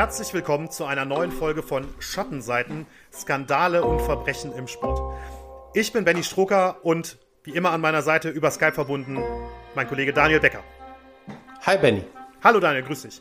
[0.00, 4.98] herzlich willkommen zu einer neuen Folge von Schattenseiten, Skandale und Verbrechen im Sport.
[5.74, 9.22] Ich bin Benny Strucker und wie immer an meiner Seite über Skype verbunden
[9.74, 10.64] mein Kollege Daniel Becker.
[11.66, 12.02] Hi Benny.
[12.42, 13.20] Hallo Daniel, grüß dich.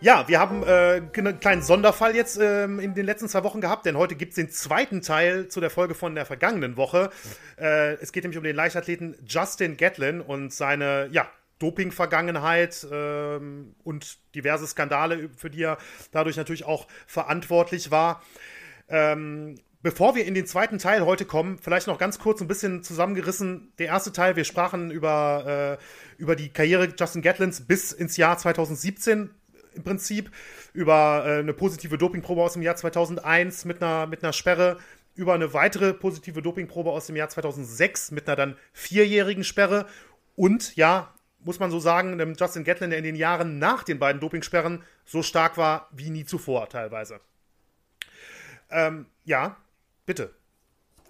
[0.00, 3.84] Ja, wir haben äh, einen kleinen Sonderfall jetzt ähm, in den letzten zwei Wochen gehabt,
[3.84, 7.10] denn heute gibt es den zweiten Teil zu der Folge von der vergangenen Woche.
[7.60, 11.28] Äh, es geht nämlich um den Leichtathleten Justin Gatlin und seine, ja,
[11.60, 15.78] Doping-Vergangenheit ähm, und diverse Skandale, für die er
[16.10, 18.22] dadurch natürlich auch verantwortlich war.
[18.88, 22.82] Ähm, bevor wir in den zweiten Teil heute kommen, vielleicht noch ganz kurz ein bisschen
[22.82, 23.72] zusammengerissen.
[23.78, 28.36] Der erste Teil, wir sprachen über, äh, über die Karriere Justin Gatlins bis ins Jahr
[28.36, 29.30] 2017
[29.74, 30.30] im Prinzip
[30.72, 34.78] über äh, eine positive Dopingprobe aus dem Jahr 2001 mit einer, mit einer Sperre,
[35.14, 39.86] über eine weitere positive Dopingprobe aus dem Jahr 2006 mit einer dann vierjährigen Sperre
[40.36, 41.12] und ja,
[41.44, 44.82] muss man so sagen, dem Justin Gatlin, der in den Jahren nach den beiden Dopingsperren
[45.04, 47.20] so stark war wie nie zuvor teilweise.
[48.70, 49.56] Ähm, ja,
[50.06, 50.34] bitte.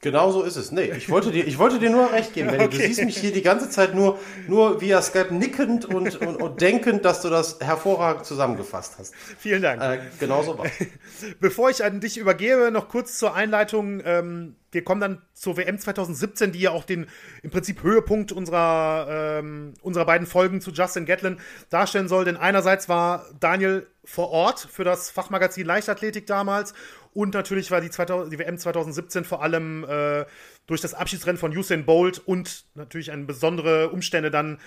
[0.03, 0.73] Genau so ist es.
[0.73, 2.65] Nee, ich wollte dir, ich wollte dir nur recht geben, Benny.
[2.65, 2.79] Okay.
[2.79, 6.61] Du siehst mich hier die ganze Zeit nur, nur via Skype nickend und, und, und
[6.63, 9.15] denkend, dass du das hervorragend zusammengefasst hast.
[9.15, 9.83] Vielen Dank.
[9.83, 10.67] Äh, genau so war
[11.41, 14.01] Bevor ich an dich übergebe, noch kurz zur Einleitung.
[14.03, 17.07] Ähm, wir kommen dann zur WM 2017, die ja auch den
[17.43, 21.39] im Prinzip Höhepunkt unserer, ähm, unserer beiden Folgen zu Justin Gatlin
[21.71, 22.25] darstellen soll.
[22.25, 26.75] Denn einerseits war Daniel vor Ort für das Fachmagazin Leichtathletik damals
[27.13, 30.25] und natürlich war die, 2000, die WM 2017 vor allem äh,
[30.67, 34.59] durch das Abschiedsrennen von Usain Bolt und natürlich eine besondere Umstände dann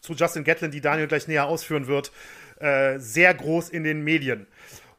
[0.00, 2.12] zu Justin Gatlin, die Daniel gleich näher ausführen wird,
[2.60, 4.46] äh, sehr groß in den Medien.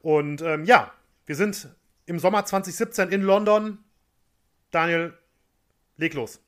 [0.02, 0.94] Und ähm, ja,
[1.26, 1.70] wir sind
[2.06, 3.80] im Sommer 2017 in London.
[4.74, 5.14] Daniel,
[5.98, 6.40] leg los.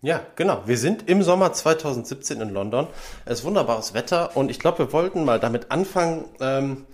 [0.00, 0.62] Ja, genau.
[0.64, 2.86] Wir sind im Sommer 2017 in London.
[3.26, 6.86] Es ist wunderbares Wetter und ich glaube, wir wollten mal damit anfangen, ähm,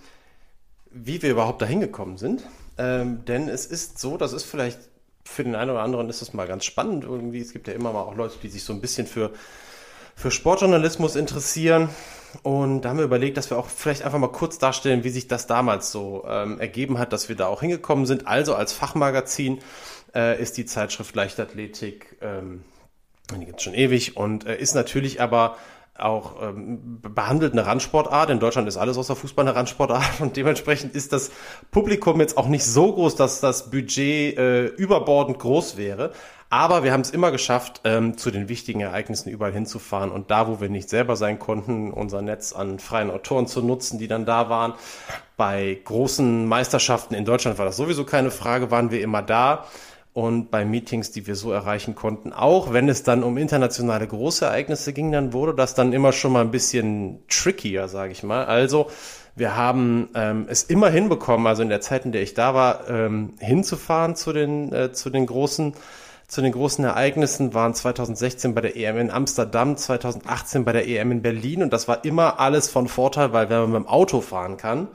[0.91, 2.43] wie wir überhaupt dahin gekommen sind.
[2.77, 4.79] Ähm, denn es ist so, das ist vielleicht
[5.23, 7.39] für den einen oder anderen ist es mal ganz spannend irgendwie.
[7.39, 9.31] Es gibt ja immer mal auch Leute, die sich so ein bisschen für,
[10.15, 11.89] für Sportjournalismus interessieren.
[12.43, 15.27] Und da haben wir überlegt, dass wir auch vielleicht einfach mal kurz darstellen, wie sich
[15.29, 18.27] das damals so ähm, ergeben hat, dass wir da auch hingekommen sind.
[18.27, 19.59] Also als Fachmagazin
[20.15, 22.63] äh, ist die Zeitschrift Leichtathletik, ähm,
[23.35, 25.57] die gibt es schon ewig und äh, ist natürlich aber
[25.99, 28.29] auch ähm, behandelt eine Randsportart.
[28.29, 31.31] In Deutschland ist alles außer Fußball eine Randsportart und dementsprechend ist das
[31.71, 36.11] Publikum jetzt auch nicht so groß, dass das Budget äh, überbordend groß wäre.
[36.49, 40.47] Aber wir haben es immer geschafft, ähm, zu den wichtigen Ereignissen überall hinzufahren und da,
[40.47, 44.25] wo wir nicht selber sein konnten, unser Netz an freien Autoren zu nutzen, die dann
[44.25, 44.73] da waren.
[45.35, 49.65] Bei großen Meisterschaften in Deutschland war das sowieso keine Frage, waren wir immer da
[50.17, 54.91] und bei Meetings, die wir so erreichen konnten, auch wenn es dann um internationale Großereignisse
[54.91, 58.45] ging, dann wurde das dann immer schon mal ein bisschen trickier, sage ich mal.
[58.45, 58.89] Also
[59.35, 62.89] wir haben ähm, es immer hinbekommen, also in der Zeit, in der ich da war,
[62.89, 65.75] ähm, hinzufahren zu den äh, zu den großen
[66.27, 71.11] zu den großen Ereignissen waren 2016 bei der EM in Amsterdam, 2018 bei der EM
[71.11, 74.21] in Berlin und das war immer alles von Vorteil, weil wenn man mit dem Auto
[74.21, 74.87] fahren kann,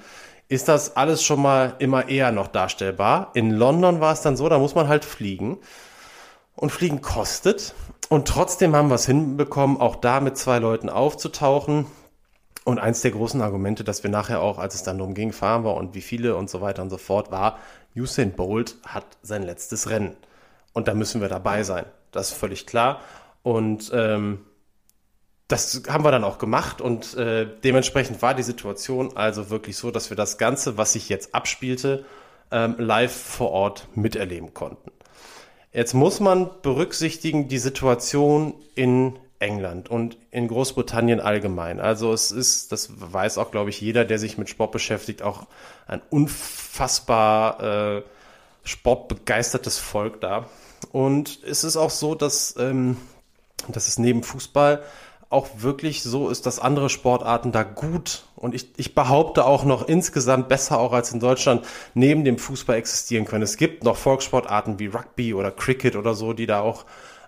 [0.52, 3.30] ist das alles schon mal immer eher noch darstellbar.
[3.32, 5.56] In London war es dann so, da muss man halt fliegen.
[6.54, 7.74] Und Fliegen kostet.
[8.10, 11.86] Und trotzdem haben wir es hinbekommen, auch da mit zwei Leuten aufzutauchen.
[12.64, 15.64] Und eins der großen Argumente, dass wir nachher auch, als es dann darum ging, fahren
[15.64, 17.58] wir und wie viele und so weiter und so fort, war,
[17.96, 20.16] Usain Bolt hat sein letztes Rennen.
[20.74, 21.86] Und da müssen wir dabei sein.
[22.10, 23.00] Das ist völlig klar.
[23.42, 24.40] Und ähm,
[25.52, 29.90] das haben wir dann auch gemacht und äh, dementsprechend war die Situation also wirklich so,
[29.90, 32.06] dass wir das Ganze, was sich jetzt abspielte,
[32.50, 34.90] ähm, live vor Ort miterleben konnten.
[35.72, 41.80] Jetzt muss man berücksichtigen die Situation in England und in Großbritannien allgemein.
[41.80, 45.46] Also es ist, das weiß auch, glaube ich, jeder, der sich mit Sport beschäftigt, auch
[45.86, 48.02] ein unfassbar äh,
[48.64, 50.46] sportbegeistertes Volk da.
[50.92, 52.96] Und es ist auch so, dass, ähm,
[53.68, 54.82] dass es neben Fußball
[55.32, 59.86] auch wirklich so ist, dass andere Sportarten da gut und ich, ich behaupte auch noch
[59.86, 61.64] insgesamt besser auch als in Deutschland
[61.94, 63.42] neben dem Fußball existieren können.
[63.42, 66.84] Es gibt noch Volkssportarten wie Rugby oder Cricket oder so, die da auch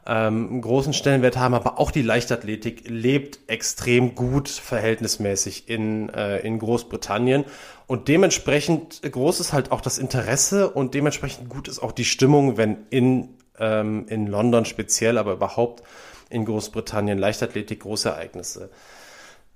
[0.06, 6.40] ähm, einen großen Stellenwert haben, aber auch die Leichtathletik lebt extrem gut verhältnismäßig in, äh,
[6.40, 7.44] in Großbritannien.
[7.86, 12.56] Und dementsprechend groß ist halt auch das Interesse und dementsprechend gut ist auch die Stimmung,
[12.56, 13.28] wenn in,
[13.58, 15.82] ähm, in London speziell, aber überhaupt
[16.31, 18.71] in Großbritannien Leichtathletik große Ereignisse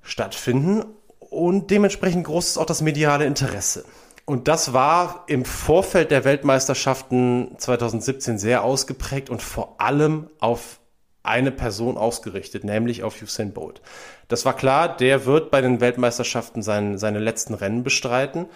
[0.02, 0.84] stattfinden
[1.18, 3.84] und dementsprechend groß ist auch das mediale Interesse.
[4.24, 10.80] Und das war im Vorfeld der Weltmeisterschaften 2017 sehr ausgeprägt und vor allem auf
[11.22, 13.80] eine Person ausgerichtet, nämlich auf Usain Bolt.
[14.28, 18.46] Das war klar, der wird bei den Weltmeisterschaften sein, seine letzten Rennen bestreiten.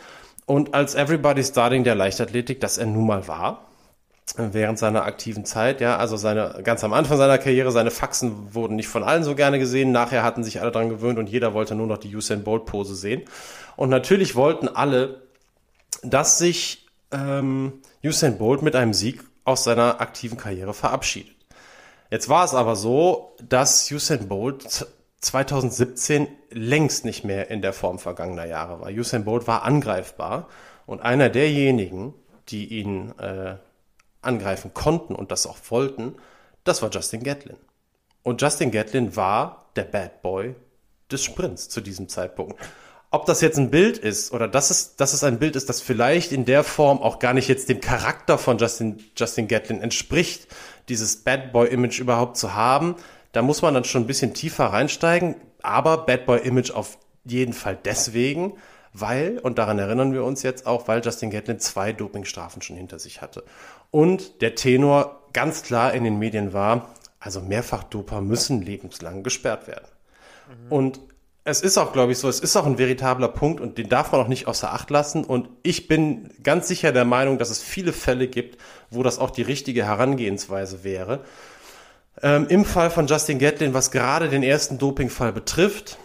[0.47, 3.72] Und als Everybody's Darling der Leichtathletik, das er nun mal war,
[4.37, 8.77] während seiner aktiven Zeit, ja, also seine, ganz am Anfang seiner Karriere, seine Faxen wurden
[8.77, 11.75] nicht von allen so gerne gesehen, nachher hatten sich alle dran gewöhnt und jeder wollte
[11.75, 13.23] nur noch die Usain Bolt Pose sehen.
[13.77, 15.23] Und natürlich wollten alle,
[16.03, 21.35] dass sich ähm, Usain Bolt mit einem Sieg aus seiner aktiven Karriere verabschiedet.
[22.11, 24.87] Jetzt war es aber so, dass Usain Bolt
[25.21, 28.91] 2017 längst nicht mehr in der Form vergangener Jahre war.
[28.91, 30.49] Usain Bolt war angreifbar
[30.87, 32.15] und einer derjenigen,
[32.49, 33.57] die ihn äh,
[34.23, 36.15] angreifen konnten und das auch wollten,
[36.65, 37.57] das war Justin Gatlin.
[38.23, 40.55] Und Justin Gatlin war der Bad Boy
[41.11, 42.61] des Sprints zu diesem Zeitpunkt.
[43.11, 45.83] Ob das jetzt ein Bild ist oder dass es, dass es ein Bild ist, das
[45.83, 50.49] vielleicht in der Form auch gar nicht jetzt dem Charakter von Justin, Justin Gatlin entspricht,
[50.89, 52.97] dieses Bad Boy Image überhaupt zu haben,
[53.33, 57.53] da muss man dann schon ein bisschen tiefer reinsteigen, aber Bad Boy Image auf jeden
[57.53, 58.55] Fall deswegen,
[58.95, 62.99] weil, und daran erinnern wir uns jetzt auch, weil Justin Gatlin zwei Dopingstrafen schon hinter
[62.99, 63.43] sich hatte.
[63.93, 66.91] Und der Tenor ganz klar in den Medien war,
[67.21, 69.87] also Mehrfachdoper müssen lebenslang gesperrt werden.
[70.49, 70.73] Mhm.
[70.73, 71.01] Und
[71.45, 74.13] es ist auch, glaube ich, so, es ist auch ein veritabler Punkt und den darf
[74.13, 75.25] man auch nicht außer Acht lassen.
[75.25, 78.59] Und ich bin ganz sicher der Meinung, dass es viele Fälle gibt,
[78.91, 81.21] wo das auch die richtige Herangehensweise wäre.
[82.23, 85.99] Ähm, Im Fall von Justin Gatlin, was gerade den ersten Dopingfall betrifft,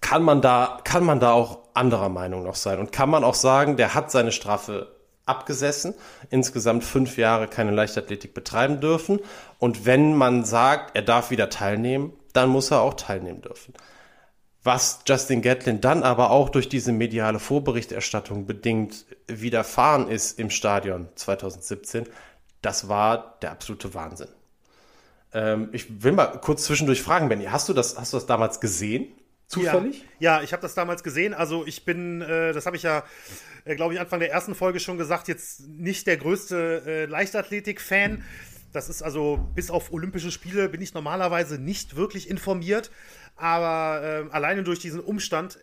[0.00, 3.34] kann man da, kann man da auch anderer Meinung noch sein und kann man auch
[3.34, 4.93] sagen, der hat seine Strafe
[5.26, 5.94] abgesessen,
[6.30, 9.20] insgesamt fünf Jahre keine Leichtathletik betreiben dürfen.
[9.58, 13.74] Und wenn man sagt, er darf wieder teilnehmen, dann muss er auch teilnehmen dürfen.
[14.62, 21.08] Was Justin Gatlin dann aber auch durch diese mediale Vorberichterstattung bedingt widerfahren ist im Stadion
[21.14, 22.06] 2017,
[22.62, 24.28] das war der absolute Wahnsinn.
[25.34, 28.60] Ähm, ich will mal kurz zwischendurch fragen, Benny, hast du das, hast du das damals
[28.60, 29.08] gesehen?
[29.54, 30.04] Zufällig?
[30.18, 31.34] Ja, ja ich habe das damals gesehen.
[31.34, 33.04] Also ich bin, äh, das habe ich ja,
[33.64, 38.22] äh, glaube ich, Anfang der ersten Folge schon gesagt, jetzt nicht der größte äh, Leichtathletik-Fan.
[38.72, 42.90] Das ist also, bis auf Olympische Spiele bin ich normalerweise nicht wirklich informiert.
[43.36, 45.58] Aber äh, alleine durch diesen Umstand,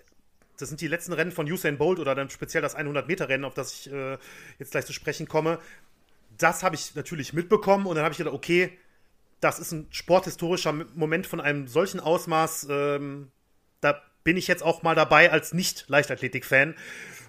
[0.58, 3.74] das sind die letzten Rennen von Usain Bolt oder dann speziell das 100-Meter-Rennen, auf das
[3.74, 4.18] ich äh,
[4.60, 5.60] jetzt gleich zu sprechen komme,
[6.38, 8.78] das habe ich natürlich mitbekommen und dann habe ich gedacht, okay,
[9.42, 12.68] das ist ein sporthistorischer Moment von einem solchen Ausmaß.
[12.70, 13.32] Ähm,
[13.82, 16.76] da bin ich jetzt auch mal dabei als Nicht-Leichtathletik-Fan.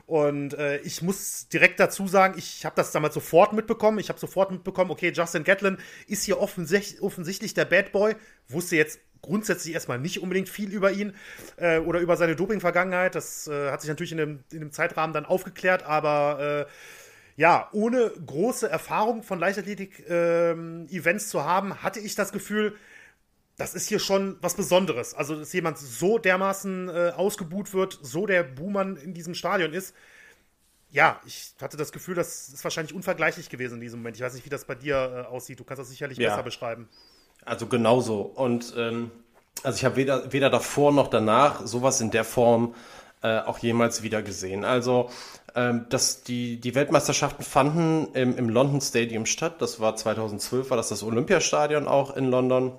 [0.07, 3.99] Und äh, ich muss direkt dazu sagen, ich habe das damals sofort mitbekommen.
[3.99, 8.17] Ich habe sofort mitbekommen, okay, Justin Gatlin ist hier offensichtlich, offensichtlich der Bad Boy.
[8.49, 11.15] Wusste jetzt grundsätzlich erstmal nicht unbedingt viel über ihn
[11.57, 13.15] äh, oder über seine Doping-Vergangenheit.
[13.15, 16.73] Das äh, hat sich natürlich in dem, in dem Zeitrahmen dann aufgeklärt, aber äh,
[17.37, 22.77] ja, ohne große Erfahrung von Leichtathletik-Events ähm, zu haben, hatte ich das Gefühl,
[23.57, 25.15] das ist hier schon was Besonderes.
[25.15, 29.95] Also, dass jemand so dermaßen äh, ausgebuht wird, so der Buhmann in diesem Stadion ist.
[30.91, 34.17] Ja, ich hatte das Gefühl, das ist wahrscheinlich unvergleichlich gewesen in diesem Moment.
[34.17, 35.59] Ich weiß nicht, wie das bei dir äh, aussieht.
[35.59, 36.31] Du kannst das sicherlich ja.
[36.31, 36.89] besser beschreiben.
[37.45, 38.21] Also genauso.
[38.21, 39.11] Und ähm,
[39.63, 42.75] also ich habe weder, weder davor noch danach sowas in der Form
[43.23, 44.65] äh, auch jemals wieder gesehen.
[44.65, 45.09] Also
[45.55, 49.57] ähm, dass die, die Weltmeisterschaften fanden im, im London Stadium statt.
[49.61, 52.73] Das war 2012, war das das Olympiastadion auch in London.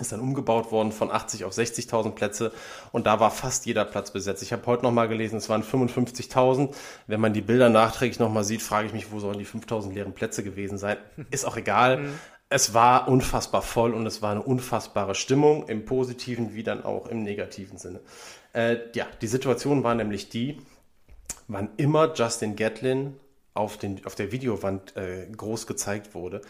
[0.00, 2.52] Ist dann umgebaut worden von 80 auf 60.000 Plätze
[2.92, 4.42] und da war fast jeder Platz besetzt.
[4.42, 6.74] Ich habe heute noch mal gelesen, es waren 55.000.
[7.06, 9.92] Wenn man die Bilder nachträglich noch mal sieht, frage ich mich, wo sollen die 5.000
[9.92, 10.96] leeren Plätze gewesen sein?
[11.30, 11.98] Ist auch egal.
[11.98, 12.18] Mhm.
[12.48, 17.06] Es war unfassbar voll und es war eine unfassbare Stimmung im positiven wie dann auch
[17.08, 18.00] im negativen Sinne.
[18.54, 20.58] Äh, ja, die Situation war nämlich die,
[21.48, 23.16] wann immer Justin Gatlin
[23.54, 26.42] auf, den, auf der Videowand äh, groß gezeigt wurde,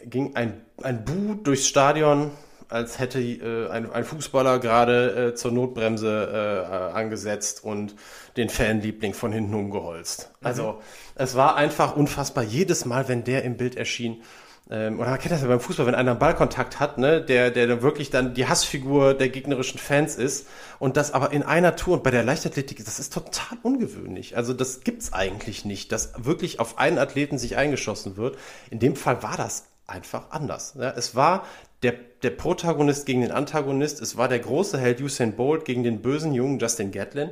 [0.00, 2.30] ging ein, ein Bu durchs Stadion,
[2.68, 7.94] als hätte äh, ein, ein, Fußballer gerade äh, zur Notbremse äh, angesetzt und
[8.36, 10.30] den Fanliebling von hinten umgeholzt.
[10.40, 10.46] Mhm.
[10.46, 10.82] Also
[11.14, 12.44] es war einfach unfassbar.
[12.44, 14.22] Jedes Mal, wenn der im Bild erschien,
[14.68, 17.50] ähm, oder man kennt das ja beim Fußball, wenn einer einen Ballkontakt hat, ne, der,
[17.50, 20.48] der dann wirklich dann die Hassfigur der gegnerischen Fans ist
[20.80, 24.36] und das aber in einer Tour und bei der Leichtathletik, das ist total ungewöhnlich.
[24.36, 28.38] Also das gibt's eigentlich nicht, dass wirklich auf einen Athleten sich eingeschossen wird.
[28.70, 30.74] In dem Fall war das einfach anders.
[30.76, 31.44] Ja, es war
[31.86, 36.02] der, der Protagonist gegen den Antagonist, es war der große Held Usain Bolt gegen den
[36.02, 37.30] bösen jungen Justin Gatlin.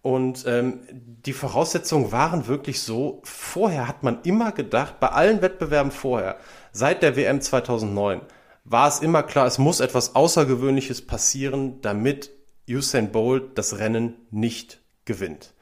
[0.00, 5.92] Und ähm, die Voraussetzungen waren wirklich so, vorher hat man immer gedacht, bei allen Wettbewerben
[5.92, 6.36] vorher,
[6.72, 8.20] seit der WM 2009,
[8.64, 12.30] war es immer klar, es muss etwas Außergewöhnliches passieren, damit
[12.68, 15.53] Usain Bolt das Rennen nicht gewinnt.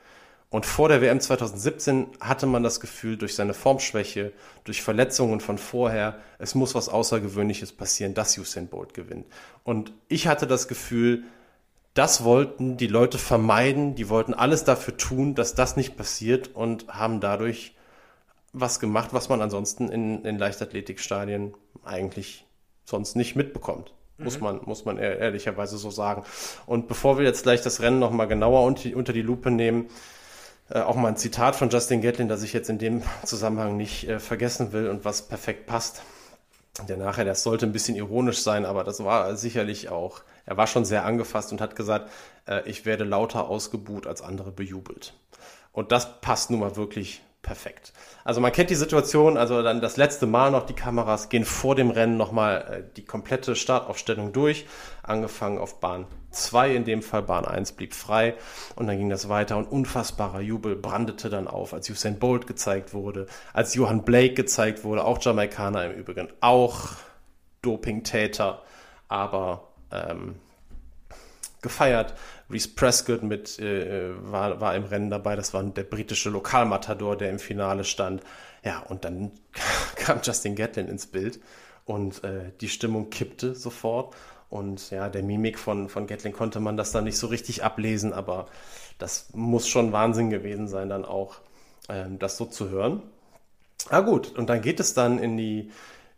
[0.53, 4.33] Und vor der WM 2017 hatte man das Gefühl, durch seine Formschwäche,
[4.65, 9.25] durch Verletzungen von vorher, es muss was Außergewöhnliches passieren, dass Usain Bolt gewinnt.
[9.65, 11.25] Und ich hatte das Gefühl,
[11.95, 16.87] das wollten die Leute vermeiden, die wollten alles dafür tun, dass das nicht passiert und
[16.87, 17.75] haben dadurch
[18.53, 22.45] was gemacht, was man ansonsten in, in Leichtathletikstadien eigentlich
[22.85, 23.95] sonst nicht mitbekommt.
[24.19, 24.25] Mhm.
[24.25, 26.25] Muss man, muss man ehrlicherweise so sagen.
[26.67, 29.89] Und bevor wir jetzt gleich das Rennen nochmal genauer unter, die Lupe nehmen,
[30.81, 34.19] auch mal ein Zitat von Justin Gatlin, das ich jetzt in dem Zusammenhang nicht äh,
[34.19, 36.03] vergessen will und was perfekt passt.
[36.89, 40.67] Der nachher, das sollte ein bisschen ironisch sein, aber das war sicherlich auch, er war
[40.67, 42.11] schon sehr angefasst und hat gesagt,
[42.49, 45.13] äh, ich werde lauter ausgebuht als andere bejubelt.
[45.73, 47.93] Und das passt nun mal wirklich perfekt.
[48.25, 51.75] Also man kennt die Situation, also dann das letzte Mal noch die Kameras gehen vor
[51.75, 54.67] dem Rennen nochmal äh, die komplette Startaufstellung durch,
[55.03, 58.35] angefangen auf Bahn 2, in dem Fall Bahn 1 blieb frei
[58.77, 62.95] und dann ging das weiter und unfassbarer Jubel brandete dann auf, als Usain Bolt gezeigt
[62.95, 66.91] wurde, als Johann Blake gezeigt wurde, auch Jamaikaner im Übrigen, auch
[67.63, 68.63] Dopingtäter,
[69.09, 70.37] aber ähm,
[71.63, 72.15] gefeiert.
[72.51, 75.37] Reese Prescott mit, äh, war, war im Rennen dabei.
[75.37, 78.23] Das war der britische Lokalmatador, der im Finale stand.
[78.65, 79.31] Ja, und dann
[79.97, 81.41] kam Justin Gatlin ins Bild
[81.85, 84.15] und äh, die Stimmung kippte sofort.
[84.53, 88.13] Und ja, der Mimik von, von Gatlin konnte man das dann nicht so richtig ablesen,
[88.13, 88.49] aber
[88.99, 91.37] das muss schon Wahnsinn gewesen sein, dann auch
[91.89, 93.03] ähm, das so zu hören.
[93.89, 95.71] Ah gut, und dann geht es dann in die,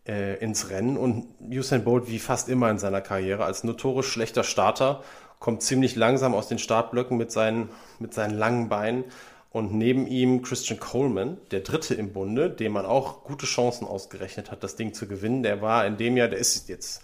[0.05, 4.43] äh, ins Rennen und Usain Bolt, wie fast immer in seiner Karriere, als notorisch schlechter
[4.43, 5.01] Starter,
[5.39, 9.05] kommt ziemlich langsam aus den Startblöcken mit seinen, mit seinen langen Beinen.
[9.53, 14.51] Und neben ihm Christian Coleman, der Dritte im Bunde, dem man auch gute Chancen ausgerechnet
[14.51, 15.41] hat, das Ding zu gewinnen.
[15.41, 17.01] Der war in dem Jahr, der ist jetzt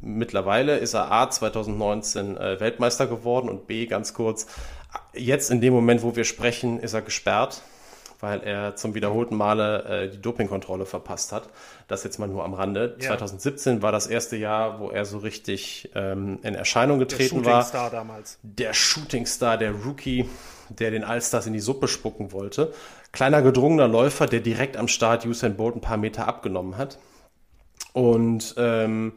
[0.00, 4.46] mittlerweile, ist er A 2019 äh, Weltmeister geworden und B ganz kurz,
[5.12, 7.62] jetzt in dem Moment, wo wir sprechen, ist er gesperrt
[8.22, 11.48] weil er zum wiederholten Male äh, die Dopingkontrolle verpasst hat.
[11.88, 12.96] Das jetzt mal nur am Rande.
[13.00, 13.08] Ja.
[13.08, 17.64] 2017 war das erste Jahr, wo er so richtig ähm, in Erscheinung getreten war.
[17.64, 18.38] Der Shootingstar damals.
[18.42, 20.30] Der Shootingstar, der Rookie,
[20.68, 22.72] der den Allstars in die Suppe spucken wollte.
[23.10, 26.98] Kleiner gedrungener Läufer, der direkt am Start Usain Bolt ein paar Meter abgenommen hat.
[27.92, 29.14] Und ähm,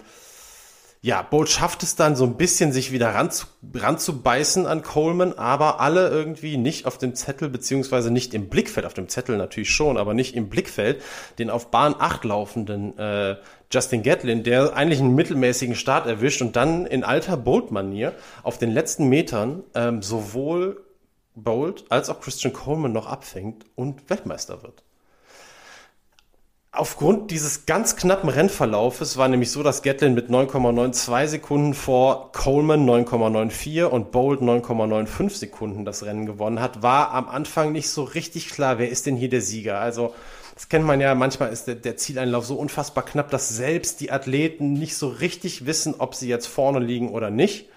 [1.06, 3.46] ja, Bolt schafft es dann so ein bisschen, sich wieder ran zu,
[3.76, 8.96] ranzubeißen an Coleman, aber alle irgendwie nicht auf dem Zettel, beziehungsweise nicht im Blickfeld, auf
[8.96, 11.04] dem Zettel natürlich schon, aber nicht im Blickfeld,
[11.38, 13.36] den auf Bahn 8 laufenden äh,
[13.72, 18.72] Justin Gatlin, der eigentlich einen mittelmäßigen Start erwischt und dann in alter Bolt-Manier auf den
[18.72, 20.84] letzten Metern ähm, sowohl
[21.36, 24.85] Bolt als auch Christian Coleman noch abfängt und Weltmeister wird.
[26.78, 32.86] Aufgrund dieses ganz knappen Rennverlaufes war nämlich so, dass Gatlin mit 9,92 Sekunden vor Coleman
[32.86, 38.50] 9,94 und Bolt 9,95 Sekunden das Rennen gewonnen hat, war am Anfang nicht so richtig
[38.50, 39.80] klar, wer ist denn hier der Sieger.
[39.80, 40.14] Also
[40.54, 44.12] das kennt man ja, manchmal ist der, der Zieleinlauf so unfassbar knapp, dass selbst die
[44.12, 47.70] Athleten nicht so richtig wissen, ob sie jetzt vorne liegen oder nicht.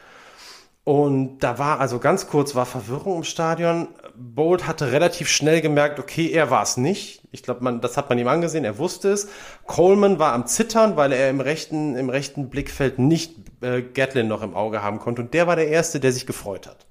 [0.83, 3.89] Und da war also ganz kurz war Verwirrung im Stadion.
[4.19, 7.23] Bolt hatte relativ schnell gemerkt, okay, er war es nicht.
[7.31, 9.29] Ich glaube, man, das hat man ihm angesehen, er wusste es.
[9.67, 14.43] Coleman war am Zittern, weil er im rechten, im rechten Blickfeld nicht äh, Gatlin noch
[14.43, 15.23] im Auge haben konnte.
[15.23, 16.87] Und der war der Erste, der sich gefreut hat.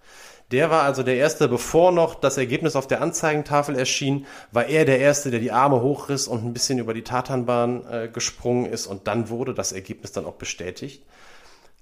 [0.51, 4.86] Der war also der Erste, bevor noch das Ergebnis auf der Anzeigentafel erschien, war er
[4.86, 8.88] der Erste, der die Arme hochriss und ein bisschen über die Tatanbahn äh, gesprungen ist.
[8.88, 11.03] Und dann wurde das Ergebnis dann auch bestätigt.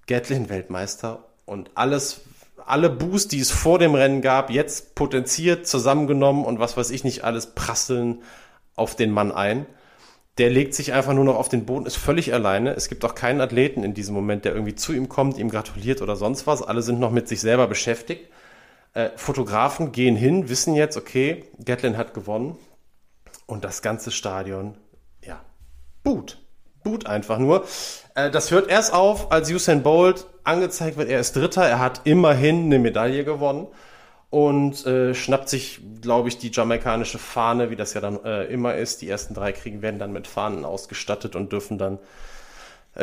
[0.07, 2.21] Gatlin Weltmeister und alles,
[2.65, 7.03] alle Boosts, die es vor dem Rennen gab, jetzt potenziert, zusammengenommen und was weiß ich
[7.03, 8.21] nicht alles, prasseln
[8.75, 9.65] auf den Mann ein.
[10.37, 12.73] Der legt sich einfach nur noch auf den Boden, ist völlig alleine.
[12.73, 16.01] Es gibt auch keinen Athleten in diesem Moment, der irgendwie zu ihm kommt, ihm gratuliert
[16.01, 16.61] oder sonst was.
[16.61, 18.29] Alle sind noch mit sich selber beschäftigt.
[18.93, 22.57] Äh, Fotografen gehen hin, wissen jetzt, okay, Gatlin hat gewonnen.
[23.45, 24.75] Und das ganze Stadion,
[25.23, 25.39] ja,
[26.03, 26.44] boot.
[26.85, 27.65] Boot einfach nur.
[28.13, 32.01] Äh, das hört erst auf, als Usain Bolt angezeigt wird, er ist Dritter, er hat
[32.05, 33.67] immerhin eine Medaille gewonnen
[34.29, 38.75] und äh, schnappt sich, glaube ich, die jamaikanische Fahne, wie das ja dann äh, immer
[38.75, 39.01] ist.
[39.01, 41.99] Die ersten drei kriegen werden dann mit Fahnen ausgestattet und dürfen dann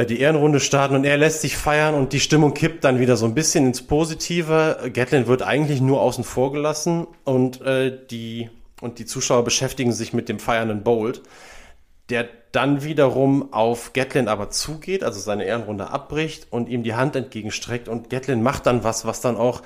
[0.08, 3.26] die Ehrenrunde starten und er lässt sich feiern und die Stimmung kippt dann wieder so
[3.26, 4.90] ein bisschen ins Positive.
[4.90, 7.60] Gatlin wird eigentlich nur außen vor gelassen und
[8.10, 8.48] die
[8.80, 11.20] und die Zuschauer beschäftigen sich mit dem feiernden Bolt
[12.10, 17.16] der dann wiederum auf Gatlin aber zugeht, also seine Ehrenrunde abbricht und ihm die Hand
[17.16, 19.62] entgegenstreckt und Gatlin macht dann was, was dann auch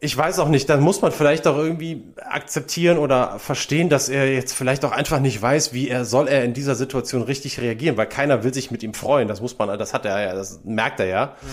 [0.00, 4.30] ich weiß auch nicht, dann muss man vielleicht auch irgendwie akzeptieren oder verstehen, dass er
[4.30, 7.96] jetzt vielleicht auch einfach nicht weiß, wie er soll er in dieser Situation richtig reagieren,
[7.96, 9.28] weil keiner will sich mit ihm freuen.
[9.28, 11.26] Das muss man, das hat er ja, das merkt er ja.
[11.40, 11.48] Mhm.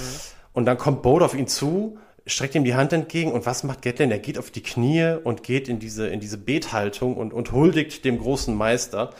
[0.51, 3.83] Und dann kommt Bode auf ihn zu, streckt ihm die Hand entgegen und was macht
[3.83, 4.11] Gatlin?
[4.11, 8.03] Er geht auf die Knie und geht in diese, in diese Bethaltung und, und huldigt
[8.03, 9.11] dem großen Meister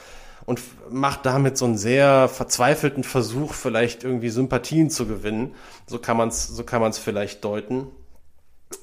[0.46, 5.56] und macht damit so einen sehr verzweifelten Versuch, vielleicht irgendwie Sympathien zu gewinnen.
[5.88, 7.88] So kann man es so kann man es vielleicht deuten.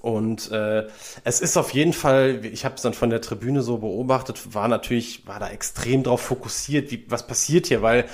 [0.00, 0.86] Und äh,
[1.24, 4.68] es ist auf jeden Fall, ich habe es dann von der Tribüne so beobachtet, war
[4.68, 8.04] natürlich, war da extrem drauf fokussiert, wie, was passiert hier, weil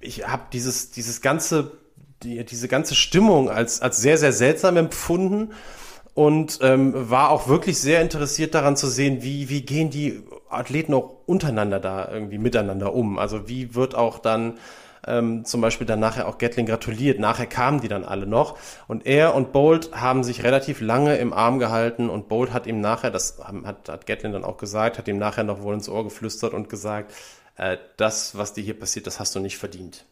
[0.00, 1.72] ich habe dieses, dieses ganze,
[2.22, 5.52] die, diese ganze Stimmung als, als sehr, sehr seltsam empfunden
[6.14, 10.94] und ähm, war auch wirklich sehr interessiert daran zu sehen, wie, wie gehen die Athleten
[10.94, 13.18] auch untereinander da irgendwie miteinander um.
[13.18, 14.58] Also wie wird auch dann
[15.06, 17.18] ähm, zum Beispiel dann nachher auch Gatling gratuliert.
[17.18, 18.58] Nachher kamen die dann alle noch.
[18.86, 22.80] Und er und Bolt haben sich relativ lange im Arm gehalten und Bolt hat ihm
[22.80, 26.04] nachher, das hat, hat Gatlin dann auch gesagt, hat ihm nachher noch wohl ins Ohr
[26.04, 27.12] geflüstert und gesagt,
[27.56, 30.04] äh, das, was dir hier passiert, das hast du nicht verdient.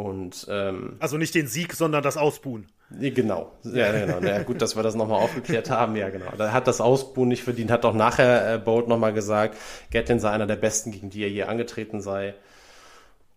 [0.00, 2.64] Und, ähm, also nicht den Sieg, sondern das Ausbuhen.
[2.98, 4.26] Genau, ja, genau.
[4.26, 5.94] Ja, gut, dass wir das nochmal aufgeklärt haben.
[5.94, 6.32] Ja, genau.
[6.38, 9.58] Da hat das Ausbuhen nicht verdient, hat auch nachher äh, Bolt nochmal gesagt,
[9.90, 12.32] Gatlin sei einer der besten, gegen die er je angetreten sei.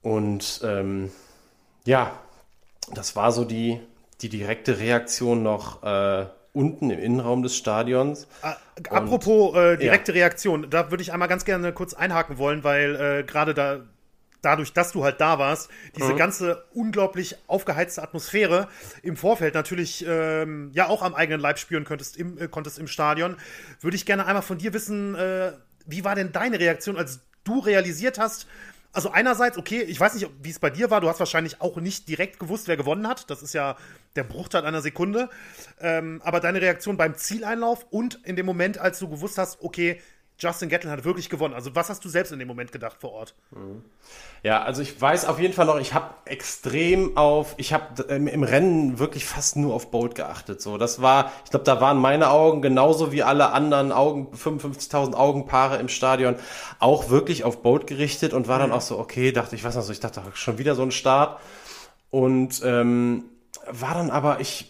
[0.04, 1.12] Und ähm,
[1.84, 2.18] ja,
[2.94, 3.82] das war so die,
[4.22, 8.26] die direkte Reaktion noch äh, unten im Innenraum des Stadions.
[8.42, 8.56] Ah,
[8.90, 10.20] apropos äh, direkte ja.
[10.20, 13.82] Reaktion, da würde ich einmal ganz gerne kurz einhaken wollen, weil äh, gerade da
[14.44, 16.18] dadurch, dass du halt da warst, diese mhm.
[16.18, 18.68] ganze unglaublich aufgeheizte Atmosphäre
[19.02, 22.88] im Vorfeld natürlich ähm, ja auch am eigenen Leib spüren könntest im, äh, konntest im
[22.88, 23.38] Stadion,
[23.82, 25.54] würde ich gerne einmal von dir wissen, äh,
[25.86, 28.48] wie war denn deine Reaktion, als du realisiert hast,
[28.94, 31.78] also einerseits, okay, ich weiß nicht, wie es bei dir war, du hast wahrscheinlich auch
[31.78, 33.28] nicht direkt gewusst, wer gewonnen hat.
[33.32, 33.76] Das ist ja
[34.16, 35.30] der Bruchteil einer Sekunde.
[35.82, 40.00] Ähm, aber deine Reaktion beim Zieleinlauf und in dem Moment, als du gewusst hast, okay,
[40.40, 41.54] Justin Gatlin hat wirklich gewonnen.
[41.54, 43.36] Also was hast du selbst in dem Moment gedacht vor Ort?
[44.42, 48.28] Ja, also ich weiß auf jeden Fall noch, ich habe extrem auf, ich habe ähm,
[48.28, 50.62] im Rennen wirklich fast nur auf Bolt geachtet.
[50.62, 55.14] So, das war, ich glaube, da waren meine Augen genauso wie alle anderen Augen, 55.000
[55.14, 56.36] Augenpaare im Stadion,
[56.80, 58.76] auch wirklich auf Bolt gerichtet und war dann mhm.
[58.76, 61.40] auch so, okay, dachte ich, weiß noch so, ich dachte schon wieder so ein Start
[62.10, 63.26] und ähm,
[63.72, 64.70] war dann aber ich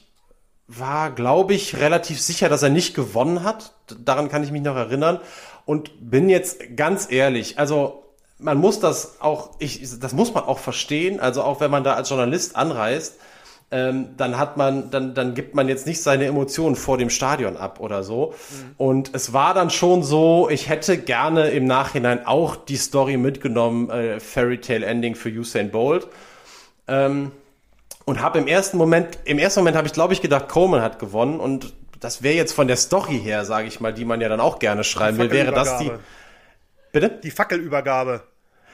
[0.67, 3.73] war, glaube ich, relativ sicher, dass er nicht gewonnen hat.
[4.05, 5.19] Daran kann ich mich noch erinnern
[5.65, 8.03] und bin jetzt ganz ehrlich, also
[8.39, 11.93] man muss das auch, ich, das muss man auch verstehen, also auch wenn man da
[11.93, 13.15] als Journalist anreist,
[13.71, 17.57] ähm, dann hat man, dann, dann gibt man jetzt nicht seine Emotionen vor dem Stadion
[17.57, 18.27] ab oder so.
[18.51, 18.75] Mhm.
[18.77, 23.89] Und es war dann schon so, ich hätte gerne im Nachhinein auch die Story mitgenommen,
[23.89, 26.07] äh, Fairy Tale Ending für Usain Bolt.
[26.87, 27.31] Ähm,
[28.05, 30.99] und habe im ersten Moment, im ersten Moment habe ich, glaube ich, gedacht, Coleman hat
[30.99, 31.73] gewonnen und
[32.03, 34.59] das wäre jetzt von der Story her, sage ich mal, die man ja dann auch
[34.59, 35.91] gerne schreiben will, wäre das die.
[36.91, 37.09] Bitte?
[37.23, 38.23] Die Fackelübergabe.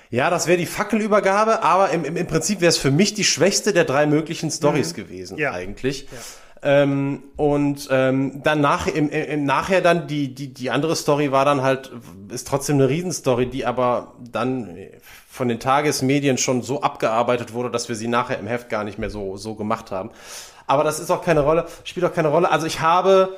[0.09, 3.23] Ja, das wäre die Fackelübergabe, aber im, im, im Prinzip wäre es für mich die
[3.23, 4.95] schwächste der drei möglichen Stories mhm.
[4.95, 5.51] gewesen, ja.
[5.51, 6.07] eigentlich.
[6.11, 6.17] Ja.
[6.61, 11.45] Ähm, und ähm, dann nach, im, im Nachher dann die, die, die andere Story war
[11.45, 11.91] dann halt,
[12.29, 14.75] ist trotzdem eine Riesenstory, die aber dann
[15.29, 18.97] von den Tagesmedien schon so abgearbeitet wurde, dass wir sie nachher im Heft gar nicht
[18.97, 20.09] mehr so, so gemacht haben.
[20.69, 22.51] Aber das ist auch keine Rolle, spielt auch keine Rolle.
[22.51, 23.35] Also ich habe,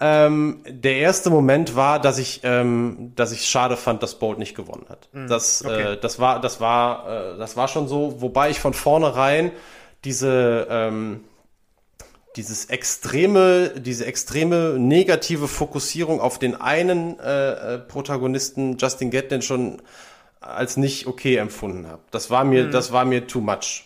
[0.00, 4.56] ähm, der erste Moment war, dass ich, ähm, dass ich schade fand, dass Bolt nicht
[4.56, 5.08] gewonnen hat.
[5.12, 5.28] Mhm.
[5.28, 5.92] Das, okay.
[5.92, 9.52] äh, das war, das war, äh, das war schon so, wobei ich von vornherein
[10.02, 11.22] diese, ähm,
[12.34, 19.80] dieses extreme, diese extreme negative Fokussierung auf den einen äh, äh Protagonisten Justin Gatlin schon
[20.40, 22.02] als nicht okay empfunden habe.
[22.10, 22.70] Das war mir, mhm.
[22.72, 23.84] das war mir too much.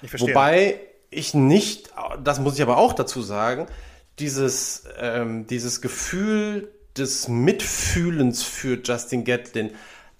[0.00, 0.30] Ich verstehe.
[0.30, 0.80] Wobei
[1.10, 1.90] ich nicht,
[2.22, 3.66] das muss ich aber auch dazu sagen,
[4.18, 9.70] dieses, ähm, dieses Gefühl des Mitfühlens für Justin Gatlin,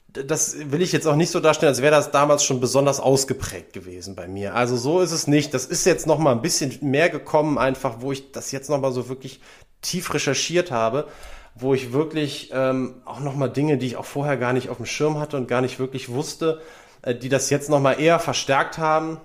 [0.09, 3.73] das will ich jetzt auch nicht so darstellen, als wäre das damals schon besonders ausgeprägt
[3.73, 4.55] gewesen bei mir.
[4.55, 5.53] Also so ist es nicht.
[5.53, 8.81] Das ist jetzt noch mal ein bisschen mehr gekommen, einfach, wo ich das jetzt noch
[8.81, 9.41] mal so wirklich
[9.83, 11.07] tief recherchiert habe,
[11.55, 14.79] wo ich wirklich ähm, auch noch mal Dinge, die ich auch vorher gar nicht auf
[14.79, 16.63] dem Schirm hatte und gar nicht wirklich wusste,
[17.03, 19.21] äh, die das jetzt noch mal eher verstärkt haben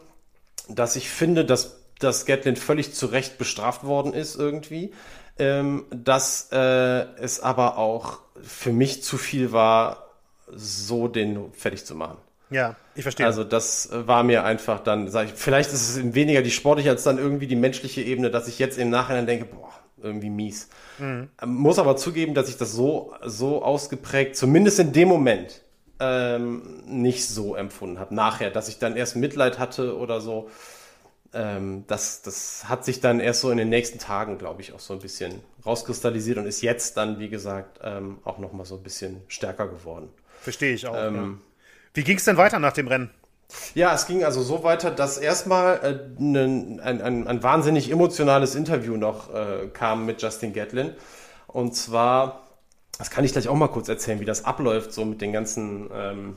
[0.70, 4.92] dass ich finde, dass, dass Gatlin völlig zu Recht bestraft worden ist irgendwie.
[5.40, 10.10] Ähm, dass äh, es aber auch für mich zu viel war,
[10.48, 12.18] so den fertig zu machen.
[12.52, 13.26] Ja, ich verstehe.
[13.26, 17.04] Also das war mir einfach dann, sag ich, vielleicht ist es weniger die sportliche als
[17.04, 19.74] dann irgendwie die menschliche Ebene, dass ich jetzt im Nachhinein denke, boah,
[20.04, 20.70] irgendwie mies.
[21.00, 21.30] Mhm.
[21.46, 25.63] Muss aber zugeben, dass ich das so, so ausgeprägt, zumindest in dem Moment,
[26.04, 28.14] ähm, nicht so empfunden habe.
[28.14, 30.50] Nachher, dass ich dann erst Mitleid hatte oder so.
[31.34, 34.80] Ähm, das, das hat sich dann erst so in den nächsten Tagen, glaube ich, auch
[34.80, 38.84] so ein bisschen rauskristallisiert und ist jetzt dann, wie gesagt, ähm, auch nochmal so ein
[38.84, 40.10] bisschen stärker geworden.
[40.42, 40.96] Verstehe ich auch.
[40.96, 41.30] Ähm, ja.
[41.96, 43.10] Wie ging es denn weiter nach dem Rennen?
[43.76, 48.98] Ja, es ging also so weiter, dass erstmal äh, ein, ein, ein, wahnsinnig emotionales Interview
[48.98, 50.94] noch äh, kam mit Justin Gatlin.
[51.48, 52.43] Und zwar
[52.98, 55.90] das kann ich gleich auch mal kurz erzählen, wie das abläuft, so mit den ganzen,
[55.94, 56.36] ähm,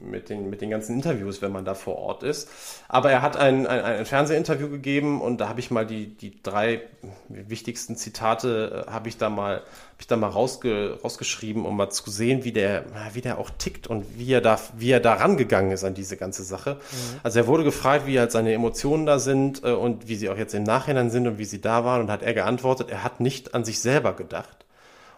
[0.00, 2.48] mit, den, mit den ganzen Interviews, wenn man da vor Ort ist.
[2.86, 6.40] Aber er hat ein, ein, ein Fernsehinterview gegeben und da habe ich mal die, die
[6.42, 6.82] drei
[7.28, 11.90] wichtigsten Zitate, äh, habe ich da mal, hab ich da mal rausge, rausgeschrieben, um mal
[11.90, 15.14] zu sehen, wie der, wie der auch tickt und wie er da, wie er da
[15.14, 16.74] rangegangen ist an diese ganze Sache.
[16.74, 17.20] Mhm.
[17.24, 20.38] Also er wurde gefragt, wie halt seine Emotionen da sind äh, und wie sie auch
[20.38, 23.18] jetzt im Nachhinein sind und wie sie da waren und hat er geantwortet, er hat
[23.18, 24.65] nicht an sich selber gedacht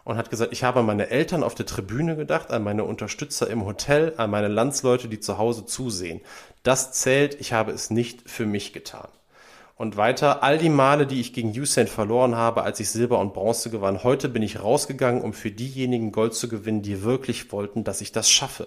[0.08, 3.50] und hat gesagt, ich habe an meine Eltern auf der Tribüne gedacht, an meine Unterstützer
[3.50, 6.22] im Hotel, an meine Landsleute, die zu Hause zusehen.
[6.62, 9.08] Das zählt, ich habe es nicht für mich getan.
[9.76, 13.34] Und weiter, all die Male, die ich gegen Usain verloren habe, als ich Silber und
[13.34, 17.84] Bronze gewann, heute bin ich rausgegangen, um für diejenigen Gold zu gewinnen, die wirklich wollten,
[17.84, 18.66] dass ich das schaffe.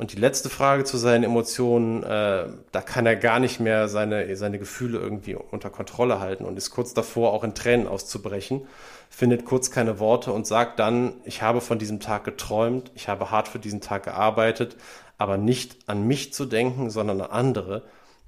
[0.00, 4.34] Und die letzte Frage zu seinen Emotionen, äh, da kann er gar nicht mehr seine,
[4.34, 8.62] seine Gefühle irgendwie unter Kontrolle halten und ist kurz davor, auch in Tränen auszubrechen
[9.10, 13.30] findet kurz keine Worte und sagt dann, ich habe von diesem Tag geträumt, ich habe
[13.30, 14.76] hart für diesen Tag gearbeitet,
[15.18, 17.82] aber nicht an mich zu denken, sondern an andere.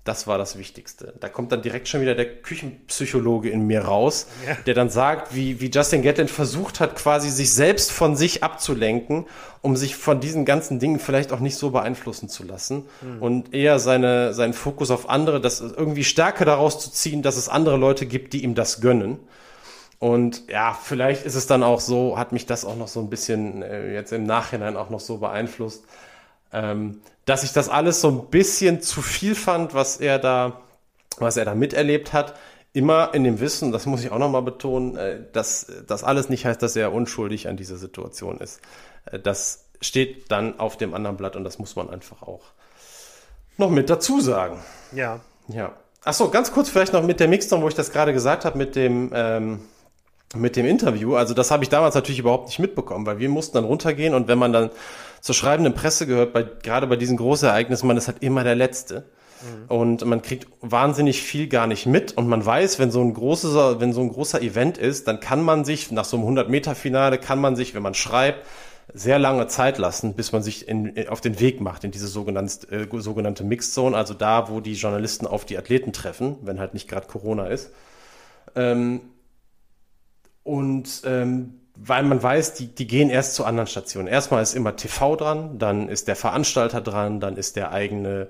[0.04, 1.14] Das war das Wichtigste.
[1.20, 4.56] Da kommt dann direkt schon wieder der Küchenpsychologe in mir raus, ja.
[4.66, 9.26] der dann sagt, wie, wie Justin Gatlin versucht hat, quasi sich selbst von sich abzulenken,
[9.60, 13.22] um sich von diesen ganzen Dingen vielleicht auch nicht so beeinflussen zu lassen mhm.
[13.22, 17.48] und eher seine, seinen Fokus auf andere, das irgendwie Stärke daraus zu ziehen, dass es
[17.48, 19.20] andere Leute gibt, die ihm das gönnen.
[20.00, 23.08] Und ja, vielleicht ist es dann auch so, hat mich das auch noch so ein
[23.08, 25.84] bisschen äh, jetzt im Nachhinein auch noch so beeinflusst,
[26.52, 30.60] ähm, dass ich das alles so ein bisschen zu viel fand, was er da,
[31.18, 32.34] was er da miterlebt hat.
[32.74, 36.46] Immer in dem Wissen, das muss ich auch nochmal betonen, äh, dass das alles nicht
[36.46, 38.60] heißt, dass er unschuldig an dieser Situation ist.
[39.06, 42.42] Äh, das steht dann auf dem anderen Blatt und das muss man einfach auch
[43.58, 44.58] noch mit dazu sagen.
[44.92, 45.20] Ja.
[45.48, 45.72] Ja.
[46.04, 48.74] Achso, ganz kurz vielleicht noch mit der Mixdown, wo ich das gerade gesagt habe, mit
[48.74, 49.60] dem, ähm,
[50.34, 51.14] mit dem Interview.
[51.14, 54.28] Also das habe ich damals natürlich überhaupt nicht mitbekommen, weil wir mussten dann runtergehen und
[54.28, 54.70] wenn man dann
[55.22, 58.56] zur schreibenden Presse gehört, bei, gerade bei diesen großen Ereignissen, man ist halt immer der
[58.56, 59.04] Letzte.
[59.40, 59.74] Mhm.
[59.74, 63.80] Und man kriegt wahnsinnig viel gar nicht mit und man weiß, wenn so ein großes,
[63.80, 66.74] wenn so ein großer Event ist, dann kann man sich nach so einem 100 Meter
[66.74, 68.44] Finale kann man sich, wenn man schreibt,
[68.92, 72.68] sehr lange Zeit lassen, bis man sich in, auf den Weg macht in diese sogenannte,
[72.70, 76.74] äh, sogenannte Mixed Zone, also da, wo die Journalisten auf die Athleten treffen, wenn halt
[76.74, 77.70] nicht gerade Corona ist.
[78.56, 79.02] Ähm,
[80.42, 84.06] und ähm, weil man weiß, die, die gehen erst zu anderen Stationen.
[84.06, 88.28] Erstmal ist immer TV dran, dann ist der Veranstalter dran, dann ist der eigene,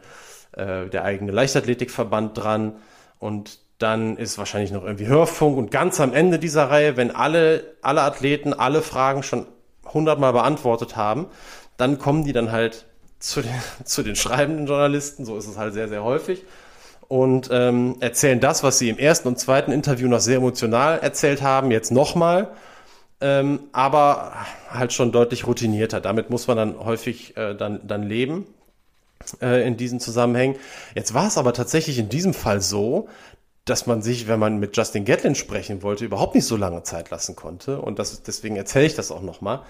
[0.53, 2.77] äh, der eigene Leichtathletikverband dran
[3.19, 7.75] und dann ist wahrscheinlich noch irgendwie Hörfunk und ganz am Ende dieser Reihe, wenn alle,
[7.83, 9.47] alle Athleten alle Fragen schon
[9.93, 11.27] hundertmal beantwortet haben,
[11.77, 12.87] dann kommen die dann halt
[13.19, 13.53] zu den,
[13.85, 16.43] zu den schreibenden Journalisten, so ist es halt sehr, sehr häufig
[17.09, 21.43] und ähm, erzählen das, was sie im ersten und zweiten Interview noch sehr emotional erzählt
[21.43, 22.49] haben, jetzt nochmal,
[23.23, 24.35] ähm, aber
[24.69, 26.01] halt schon deutlich routinierter.
[26.01, 28.47] Damit muss man dann häufig äh, dann, dann leben
[29.41, 30.57] äh, in diesen Zusammenhängen.
[30.95, 33.09] Jetzt war es aber tatsächlich in diesem Fall so,
[33.65, 37.11] dass man sich, wenn man mit Justin Gatlin sprechen wollte, überhaupt nicht so lange Zeit
[37.11, 37.81] lassen konnte.
[37.81, 39.63] Und das, deswegen erzähle ich das auch nochmal.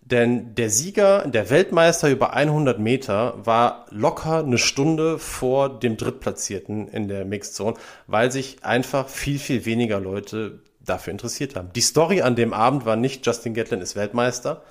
[0.00, 6.88] Denn der Sieger, der Weltmeister über 100 Meter, war locker eine Stunde vor dem Drittplatzierten
[6.88, 11.70] in der Mixed Zone, weil sich einfach viel, viel weniger Leute dafür interessiert haben.
[11.74, 14.62] Die Story an dem Abend war nicht Justin Gatlin ist Weltmeister,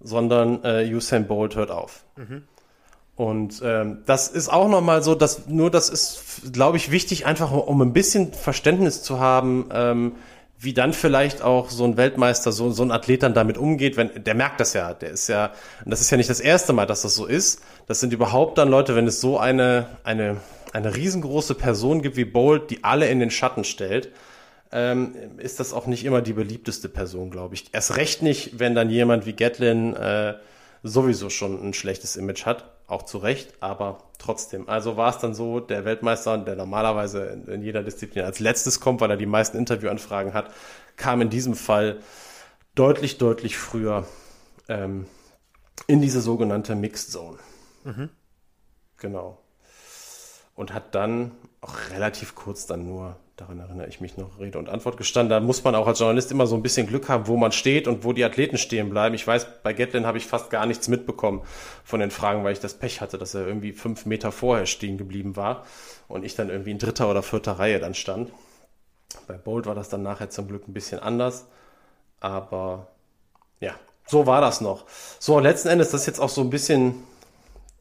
[0.00, 2.04] sondern äh, Usain Bolt hört auf.
[2.16, 2.44] Mhm.
[3.16, 7.50] Und ähm, das ist auch nochmal so, dass nur das ist, glaube ich, wichtig, einfach
[7.50, 10.12] um ein bisschen Verständnis zu haben, ähm,
[10.60, 14.22] wie dann vielleicht auch so ein Weltmeister, so, so ein Athlet dann damit umgeht, wenn,
[14.22, 15.52] der merkt das ja, der ist ja,
[15.84, 17.60] und das ist ja nicht das erste Mal, dass das so ist.
[17.86, 20.36] Das sind überhaupt dann Leute, wenn es so eine, eine,
[20.72, 24.10] eine riesengroße Person gibt wie Bolt, die alle in den Schatten stellt,
[24.72, 27.72] ähm, ist das auch nicht immer die beliebteste Person, glaube ich.
[27.72, 30.34] Erst recht nicht, wenn dann jemand wie Gatlin äh,
[30.82, 34.68] sowieso schon ein schlechtes Image hat auch zu Recht, aber trotzdem.
[34.68, 39.02] Also war es dann so, der Weltmeister, der normalerweise in jeder Disziplin als letztes kommt,
[39.02, 40.52] weil er die meisten Interviewanfragen hat,
[40.96, 42.00] kam in diesem Fall
[42.74, 44.06] deutlich, deutlich früher
[44.68, 45.06] ähm,
[45.86, 47.38] in diese sogenannte Mixed Zone.
[47.84, 48.08] Mhm.
[48.96, 49.38] Genau.
[50.58, 54.68] Und hat dann auch relativ kurz dann nur daran erinnere ich mich noch, Rede und
[54.68, 55.30] Antwort gestanden.
[55.30, 57.86] Da muss man auch als Journalist immer so ein bisschen Glück haben, wo man steht
[57.86, 59.14] und wo die Athleten stehen bleiben.
[59.14, 61.42] Ich weiß, bei Gatlin habe ich fast gar nichts mitbekommen
[61.84, 64.98] von den Fragen, weil ich das Pech hatte, dass er irgendwie fünf Meter vorher stehen
[64.98, 65.64] geblieben war
[66.08, 68.32] und ich dann irgendwie in dritter oder vierter Reihe dann stand.
[69.28, 71.46] Bei Bolt war das dann nachher zum Glück ein bisschen anders,
[72.18, 72.88] aber
[73.60, 74.84] ja, so war das noch.
[75.20, 77.04] So, letzten Endes, das ist jetzt auch so ein bisschen,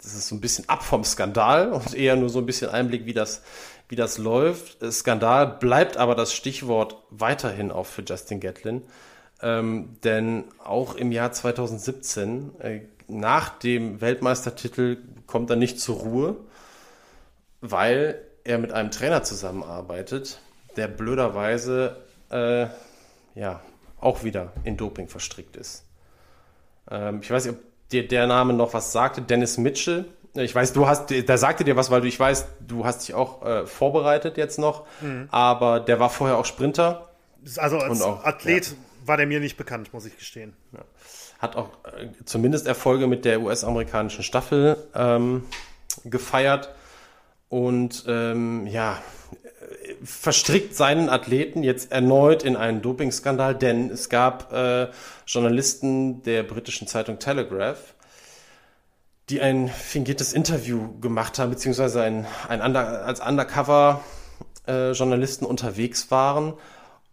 [0.02, 3.06] das ist so ein bisschen ab vom Skandal und eher nur so ein bisschen Einblick,
[3.06, 3.42] wie das,
[3.90, 4.78] wie das läuft.
[4.92, 8.84] Skandal bleibt aber das Stichwort weiterhin auch für Justin Gatlin.
[9.42, 16.36] Ähm, denn auch im Jahr 2017 äh, nach dem Weltmeistertitel kommt er nicht zur Ruhe,
[17.62, 20.40] weil er mit einem Trainer zusammenarbeitet,
[20.76, 21.98] der blöderweise
[22.32, 22.68] äh,
[23.36, 23.62] ja
[24.00, 25.86] auch wieder in Doping verstrickt ist.
[26.90, 30.06] Ähm, ich weiß nicht, ob dir der Name noch was sagte, Dennis Mitchell.
[30.34, 33.15] Ich weiß, du hast, der sagte dir was, weil du, ich weiß, du hast dich
[33.15, 35.28] auch äh, vorbereitet jetzt noch, mhm.
[35.32, 37.10] aber der war vorher auch Sprinter.
[37.56, 38.73] Also als auch, Athlet ja.
[39.06, 40.54] war der mir nicht bekannt, muss ich gestehen.
[40.73, 40.80] Ja.
[41.39, 45.43] Hat auch äh, zumindest Erfolge mit der US-amerikanischen Staffel ähm,
[46.04, 46.69] gefeiert
[47.50, 49.02] und ähm, ja,
[50.04, 54.88] verstrickt seinen Athleten jetzt erneut in einen Dopingskandal, denn es gab äh,
[55.26, 57.96] Journalisten der britischen Zeitung Telegraph,
[59.30, 66.54] die ein fingiertes Interview gemacht haben, beziehungsweise ein, ein under, als Undercover-Journalisten äh, unterwegs waren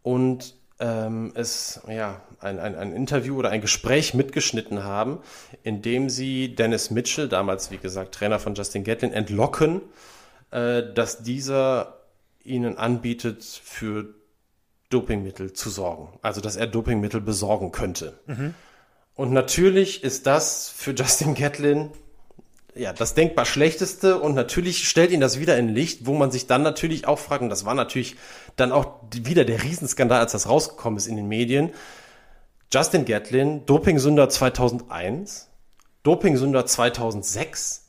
[0.03, 5.18] und ähm, es ja ein, ein, ein Interview oder ein Gespräch mitgeschnitten haben,
[5.62, 9.83] in dem sie Dennis Mitchell, damals wie gesagt Trainer von Justin Gatlin, entlocken,
[10.51, 12.01] äh, dass dieser
[12.44, 14.14] ihnen anbietet, für
[14.90, 16.18] Dopingmittel zu sorgen.
[16.22, 18.18] Also, dass er Dopingmittel besorgen könnte.
[18.26, 18.54] Mhm.
[19.14, 21.90] Und natürlich ist das für Justin Gatlin
[22.76, 26.46] ja, das denkbar schlechteste und natürlich stellt ihn das wieder in Licht, wo man sich
[26.46, 28.16] dann natürlich auch fragt, und das war natürlich
[28.57, 31.70] dann auch wieder der Riesenskandal, als das rausgekommen ist in den Medien.
[32.72, 35.50] Justin Gatlin, Dopingsünder 2001,
[36.02, 37.84] Dopingsünder 2006,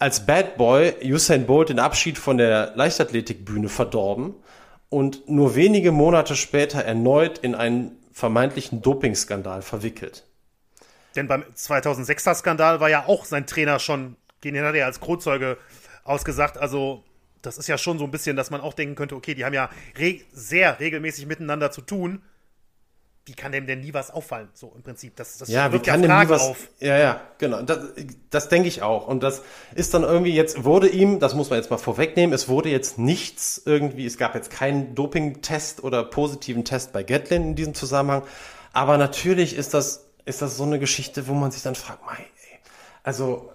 [0.00, 4.34] als Bad Boy Usain Bolt den Abschied von der Leichtathletikbühne verdorben
[4.88, 10.24] und nur wenige Monate später erneut in einen vermeintlichen Dopingskandal verwickelt.
[11.16, 15.58] Denn beim 2006er Skandal war ja auch sein Trainer schon, den hat er als Kronzeuge
[16.04, 16.58] ausgesagt.
[16.58, 17.04] Also
[17.42, 19.54] das ist ja schon so ein bisschen, dass man auch denken könnte, okay, die haben
[19.54, 22.22] ja re sehr regelmäßig miteinander zu tun
[23.26, 24.48] wie kann dem denn nie was auffallen?
[24.52, 25.16] So im Prinzip.
[25.16, 26.42] Das, das ja, wie kann ja dem nie was.
[26.42, 26.68] Auf.
[26.80, 27.62] Ja, ja, genau.
[27.62, 27.78] Das,
[28.28, 29.08] das denke ich auch.
[29.08, 29.42] Und das
[29.74, 32.98] ist dann irgendwie jetzt, wurde ihm, das muss man jetzt mal vorwegnehmen, es wurde jetzt
[32.98, 38.24] nichts irgendwie, es gab jetzt keinen Doping-Test oder positiven Test bei Gatlin in diesem Zusammenhang.
[38.74, 42.18] Aber natürlich ist das, ist das so eine Geschichte, wo man sich dann fragt, mei,
[42.18, 42.58] ey,
[43.04, 43.53] also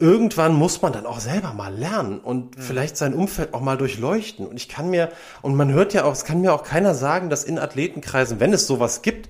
[0.00, 2.62] irgendwann muss man dann auch selber mal lernen und mhm.
[2.62, 4.46] vielleicht sein Umfeld auch mal durchleuchten.
[4.46, 5.10] Und ich kann mir,
[5.42, 8.52] und man hört ja auch, es kann mir auch keiner sagen, dass in Athletenkreisen, wenn
[8.52, 9.28] es sowas gibt,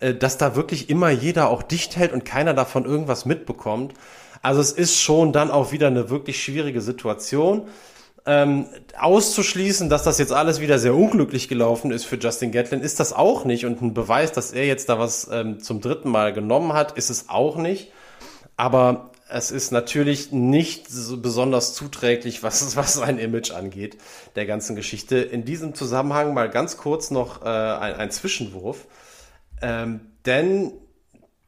[0.00, 3.94] äh, dass da wirklich immer jeder auch dicht hält und keiner davon irgendwas mitbekommt.
[4.42, 7.68] Also es ist schon dann auch wieder eine wirklich schwierige Situation.
[8.24, 8.66] Ähm,
[8.98, 13.12] auszuschließen, dass das jetzt alles wieder sehr unglücklich gelaufen ist für Justin Gatlin, ist das
[13.12, 13.64] auch nicht.
[13.64, 17.10] Und ein Beweis, dass er jetzt da was ähm, zum dritten Mal genommen hat, ist
[17.10, 17.90] es auch nicht.
[18.56, 23.96] Aber es ist natürlich nicht so besonders zuträglich, was, was sein Image angeht,
[24.36, 25.16] der ganzen Geschichte.
[25.16, 28.86] In diesem Zusammenhang mal ganz kurz noch äh, ein, ein Zwischenwurf.
[29.60, 30.72] Ähm, denn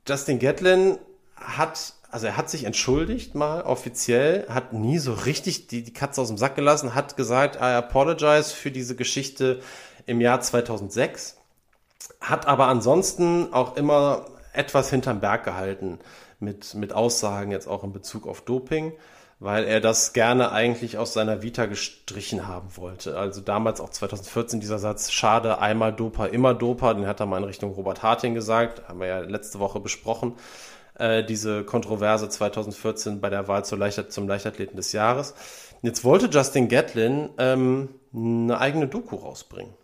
[0.09, 0.99] Justin Gatlin
[1.37, 6.23] hat, also er hat sich entschuldigt mal offiziell, hat nie so richtig die, die Katze
[6.23, 9.61] aus dem Sack gelassen, hat gesagt, I apologize für diese Geschichte
[10.07, 11.37] im Jahr 2006,
[12.21, 15.99] hat aber ansonsten auch immer etwas hinterm Berg gehalten
[16.45, 18.93] mit, mit Aussagen jetzt auch in Bezug auf Doping,
[19.41, 23.19] weil er das gerne eigentlich aus seiner Vita gestrichen haben wollte.
[23.19, 27.39] Also damals auch 2014 dieser Satz, schade, einmal Doper, immer Doper, den hat er mal
[27.39, 30.35] in Richtung Robert Harting gesagt, haben wir ja letzte Woche besprochen,
[30.99, 35.35] äh, diese Kontroverse 2014 bei der Wahl zum, Leichtath zum Leichtathleten des Jahres.
[35.83, 39.75] Jetzt wollte Justin Gatlin ähm, eine eigene Doku rausbringen.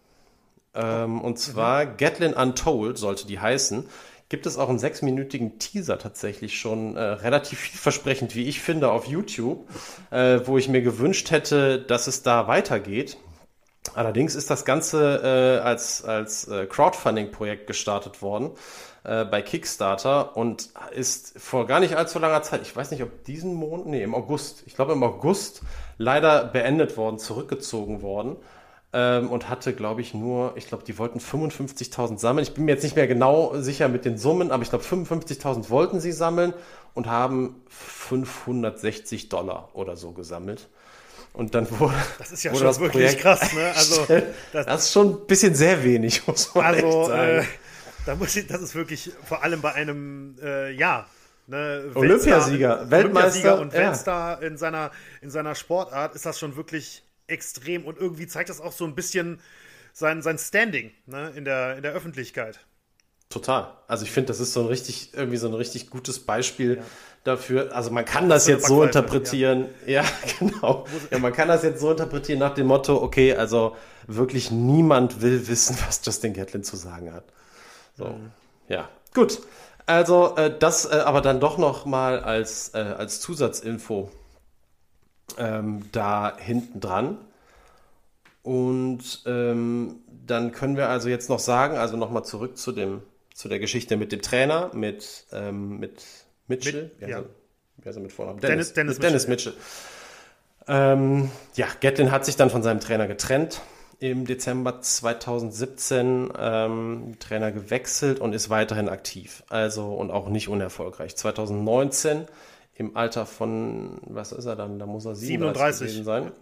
[0.74, 1.96] Ähm, und zwar mhm.
[1.96, 3.86] Gatlin Untold sollte die heißen
[4.30, 9.06] gibt es auch einen sechsminütigen Teaser tatsächlich schon äh, relativ vielversprechend, wie ich finde, auf
[9.06, 9.68] YouTube,
[10.10, 13.18] äh, wo ich mir gewünscht hätte, dass es da weitergeht.
[13.94, 18.52] Allerdings ist das Ganze äh, als, als äh, Crowdfunding-Projekt gestartet worden
[19.02, 23.24] äh, bei Kickstarter und ist vor gar nicht allzu langer Zeit, ich weiß nicht, ob
[23.24, 25.62] diesen Monat, nee, im August, ich glaube im August
[25.98, 28.36] leider beendet worden, zurückgezogen worden
[28.92, 32.42] ähm, und hatte, glaube ich, nur, ich glaube, die wollten 55.000 sammeln.
[32.42, 35.70] Ich bin mir jetzt nicht mehr genau sicher mit den Summen, aber ich glaube, 55.000
[35.70, 36.52] wollten sie sammeln
[36.94, 40.68] und haben 560 Dollar oder so gesammelt.
[41.32, 43.72] Und dann wurde das ist ja schon das wirklich Projekt krass, ne?
[43.76, 44.06] Also
[44.52, 47.38] das, das, ist schon ein bisschen sehr wenig, muss man also, sagen.
[47.38, 47.44] Äh,
[48.06, 51.06] da muss ich, das ist wirklich vor allem bei einem äh, ja
[51.46, 54.46] Ne, Olympiasieger, Weltmeister Olympiasieger und Weltstar ja.
[54.46, 58.72] in seiner in seiner Sportart ist das schon wirklich extrem und irgendwie zeigt das auch
[58.72, 59.40] so ein bisschen
[59.92, 62.60] sein, sein Standing ne, in, der, in der Öffentlichkeit.
[63.28, 63.72] Total.
[63.86, 66.82] Also ich finde, das ist so ein richtig, irgendwie so ein richtig gutes Beispiel ja.
[67.22, 67.74] dafür.
[67.74, 69.66] Also man kann das, das jetzt so interpretieren.
[69.86, 70.84] Ja, ja genau.
[71.12, 73.76] Ja, man kann das jetzt so interpretieren nach dem Motto, okay, also
[74.08, 77.24] wirklich niemand will wissen, was Justin Gatlin zu sagen hat.
[77.96, 78.32] So, mhm.
[78.68, 79.40] ja, gut.
[79.86, 84.10] Also äh, das äh, aber dann doch noch mal als, äh, als Zusatzinfo
[85.38, 87.18] ähm, da hinten dran.
[88.42, 93.02] Und ähm, dann können wir also jetzt noch sagen, also nochmal zurück zu dem
[93.40, 96.04] zu der Geschichte mit dem Trainer, mit, ähm, mit
[96.46, 96.90] Mitchell.
[97.00, 97.22] Mit, ja.
[97.78, 98.38] Wer ist er mit Vornamen?
[98.40, 99.54] Dennis, Dennis, Dennis, Dennis Mitchell.
[100.68, 103.62] Ähm, ja, Gatlin hat sich dann von seinem Trainer getrennt
[103.98, 109.42] im Dezember 2017 ähm, Trainer gewechselt und ist weiterhin aktiv.
[109.48, 111.16] Also und auch nicht unerfolgreich.
[111.16, 112.26] 2019
[112.80, 114.78] im Alter von, was ist er dann?
[114.78, 116.32] Da muss er 37 gewesen sein.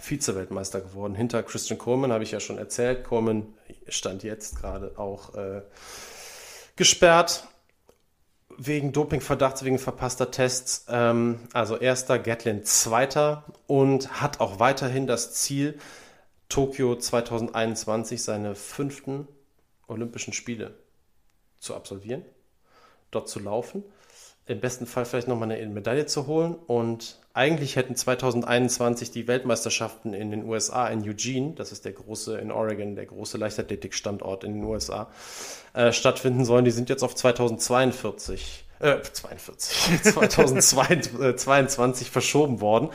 [0.00, 1.14] Vize-Weltmeister geworden.
[1.14, 3.04] Hinter Christian Coleman habe ich ja schon erzählt.
[3.04, 3.54] Coleman
[3.86, 5.62] stand jetzt gerade auch äh,
[6.74, 7.46] gesperrt
[8.58, 10.86] wegen Dopingverdachts, wegen verpasster Tests.
[10.88, 15.78] Ähm, also erster, Gatlin zweiter und hat auch weiterhin das Ziel,
[16.48, 19.28] Tokio 2021 seine fünften
[19.86, 20.74] Olympischen Spiele
[21.60, 22.24] zu absolvieren,
[23.12, 23.84] dort zu laufen.
[24.46, 26.56] Im besten Fall vielleicht nochmal eine Medaille zu holen.
[26.66, 32.38] Und eigentlich hätten 2021 die Weltmeisterschaften in den USA, in Eugene, das ist der große,
[32.38, 35.08] in Oregon, der große Leichtathletikstandort in den USA,
[35.72, 36.64] äh, stattfinden sollen.
[36.64, 42.90] Die sind jetzt auf 2042, äh, 42, 2022 verschoben worden.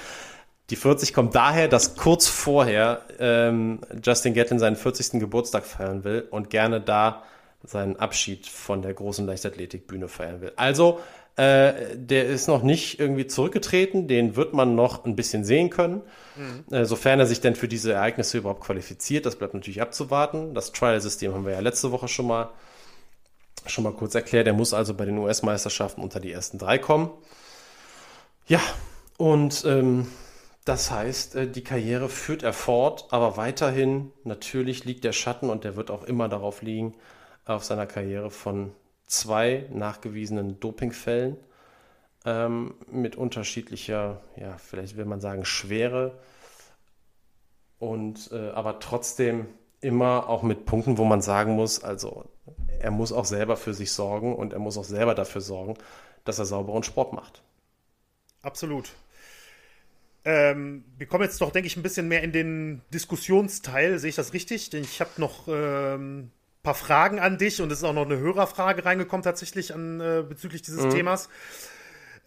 [0.71, 5.19] Die 40 kommt daher, dass kurz vorher ähm, Justin Gatlin seinen 40.
[5.19, 7.23] Geburtstag feiern will und gerne da
[7.63, 10.53] seinen Abschied von der großen Leichtathletikbühne feiern will.
[10.55, 10.99] Also,
[11.37, 16.01] äh, der ist noch nicht irgendwie zurückgetreten, den wird man noch ein bisschen sehen können,
[16.35, 16.73] mhm.
[16.73, 19.25] äh, sofern er sich denn für diese Ereignisse überhaupt qualifiziert.
[19.25, 20.53] Das bleibt natürlich abzuwarten.
[20.53, 22.51] Das Trial-System haben wir ja letzte Woche schon mal,
[23.65, 24.47] schon mal kurz erklärt.
[24.47, 27.09] Er muss also bei den US-Meisterschaften unter die ersten drei kommen.
[28.47, 28.61] Ja,
[29.17, 30.07] und ähm,
[30.63, 35.65] das heißt, äh, die Karriere führt er fort, aber weiterhin natürlich liegt der Schatten und
[35.65, 36.95] der wird auch immer darauf liegen,
[37.45, 38.71] auf seiner Karriere von
[39.05, 41.37] zwei nachgewiesenen Dopingfällen
[42.25, 46.19] ähm, mit unterschiedlicher, ja, vielleicht will man sagen, Schwere
[47.79, 49.47] und äh, aber trotzdem
[49.81, 52.25] immer auch mit Punkten, wo man sagen muss, also
[52.79, 55.75] er muss auch selber für sich sorgen und er muss auch selber dafür sorgen,
[56.23, 57.43] dass er sauberen Sport macht.
[58.41, 58.91] Absolut.
[60.23, 63.99] Ähm, wir kommen jetzt doch, denke ich, ein bisschen mehr in den Diskussionsteil.
[63.99, 64.71] Sehe ich das richtig?
[64.71, 66.31] Denn ich habe noch ähm,
[66.65, 70.23] paar Fragen an dich und es ist auch noch eine Hörerfrage reingekommen tatsächlich an, äh,
[70.27, 70.89] bezüglich dieses mhm.
[70.89, 71.29] Themas.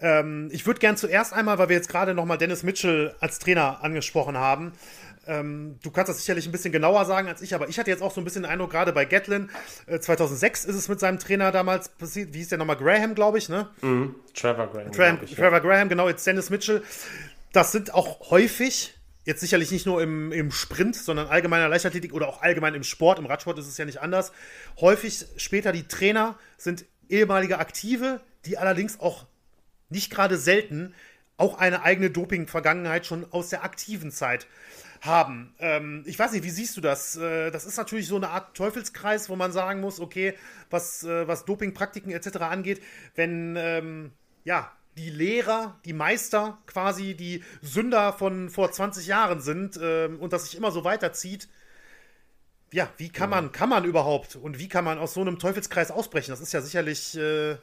[0.00, 3.82] Ähm, ich würde gern zuerst einmal, weil wir jetzt gerade nochmal Dennis Mitchell als Trainer
[3.82, 4.72] angesprochen haben,
[5.26, 8.02] ähm, du kannst das sicherlich ein bisschen genauer sagen als ich, aber ich hatte jetzt
[8.02, 9.50] auch so ein bisschen den Eindruck, gerade bei Gatlin,
[9.86, 13.36] äh, 2006 ist es mit seinem Trainer damals passiert, wie hieß der nochmal, Graham, glaube
[13.36, 13.68] ich, ne?
[13.82, 14.14] Mhm.
[14.32, 14.92] Trevor Graham.
[14.92, 15.58] Tra ich, Trevor ja.
[15.58, 16.82] Graham, genau, jetzt Dennis Mitchell
[17.52, 18.97] das sind auch häufig,
[19.28, 23.18] jetzt sicherlich nicht nur im, im Sprint, sondern allgemeiner Leichtathletik oder auch allgemein im Sport,
[23.18, 24.32] im Radsport ist es ja nicht anders,
[24.80, 29.26] häufig später die Trainer sind ehemalige Aktive, die allerdings auch
[29.90, 30.94] nicht gerade selten
[31.36, 34.46] auch eine eigene Doping-Vergangenheit schon aus der aktiven Zeit
[35.02, 35.54] haben.
[35.58, 37.16] Ähm, ich weiß nicht, wie siehst du das?
[37.16, 40.32] Äh, das ist natürlich so eine Art Teufelskreis, wo man sagen muss, okay,
[40.70, 42.38] was, äh, was Dopingpraktiken etc.
[42.38, 42.82] angeht,
[43.14, 44.12] wenn ähm,
[44.44, 50.32] ja, die Lehrer, die Meister quasi die Sünder von vor 20 Jahren sind ähm, und
[50.32, 51.48] das sich immer so weiterzieht.
[52.72, 55.90] Ja, wie kann man, kann man überhaupt und wie kann man aus so einem Teufelskreis
[55.90, 56.32] ausbrechen?
[56.32, 57.56] Das ist ja sicherlich äh,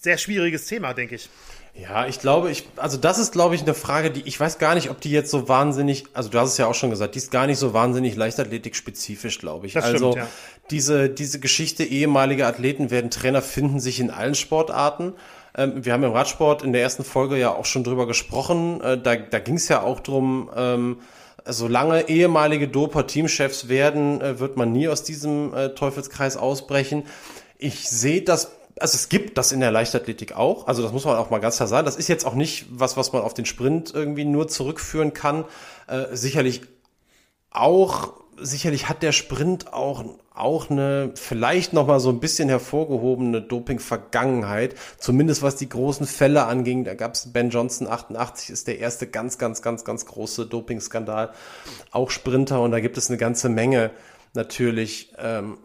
[0.00, 1.28] sehr schwieriges Thema, denke ich.
[1.74, 4.74] Ja, ich glaube, ich, also das ist, glaube ich, eine Frage, die ich weiß gar
[4.74, 7.18] nicht, ob die jetzt so wahnsinnig, also du hast es ja auch schon gesagt, die
[7.18, 9.74] ist gar nicht so wahnsinnig Leichtathletik-spezifisch, glaube ich.
[9.74, 10.28] Das also stimmt, ja.
[10.70, 15.14] diese, diese Geschichte, ehemalige Athleten werden Trainer finden sich in allen Sportarten.
[15.56, 18.80] Ähm, wir haben im Radsport in der ersten Folge ja auch schon drüber gesprochen.
[18.80, 21.00] Äh, da da ging es ja auch drum, ähm,
[21.46, 27.04] solange ehemalige Doper Teamchefs werden, äh, wird man nie aus diesem äh, Teufelskreis ausbrechen.
[27.58, 31.16] Ich sehe das also es gibt das in der Leichtathletik auch, also das muss man
[31.16, 31.84] auch mal ganz klar sagen.
[31.84, 35.44] Das ist jetzt auch nicht was, was man auf den Sprint irgendwie nur zurückführen kann.
[35.86, 36.62] Äh, sicherlich
[37.50, 43.42] auch sicherlich hat der Sprint auch, auch eine vielleicht noch mal so ein bisschen hervorgehobene
[43.42, 46.84] Doping-Vergangenheit, zumindest was die großen Fälle anging.
[46.84, 51.32] Da gab es Ben Johnson 88 ist der erste ganz, ganz, ganz, ganz große Doping-Skandal.
[51.90, 53.90] Auch Sprinter und da gibt es eine ganze Menge
[54.34, 55.12] natürlich.
[55.18, 55.58] Ähm,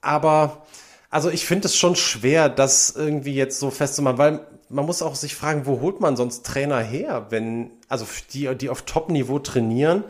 [0.00, 0.66] aber
[1.10, 5.14] also ich finde es schon schwer, das irgendwie jetzt so festzumachen, weil man muss auch
[5.14, 10.04] sich fragen, wo holt man sonst Trainer her, wenn, also die, die auf Top-Niveau trainieren,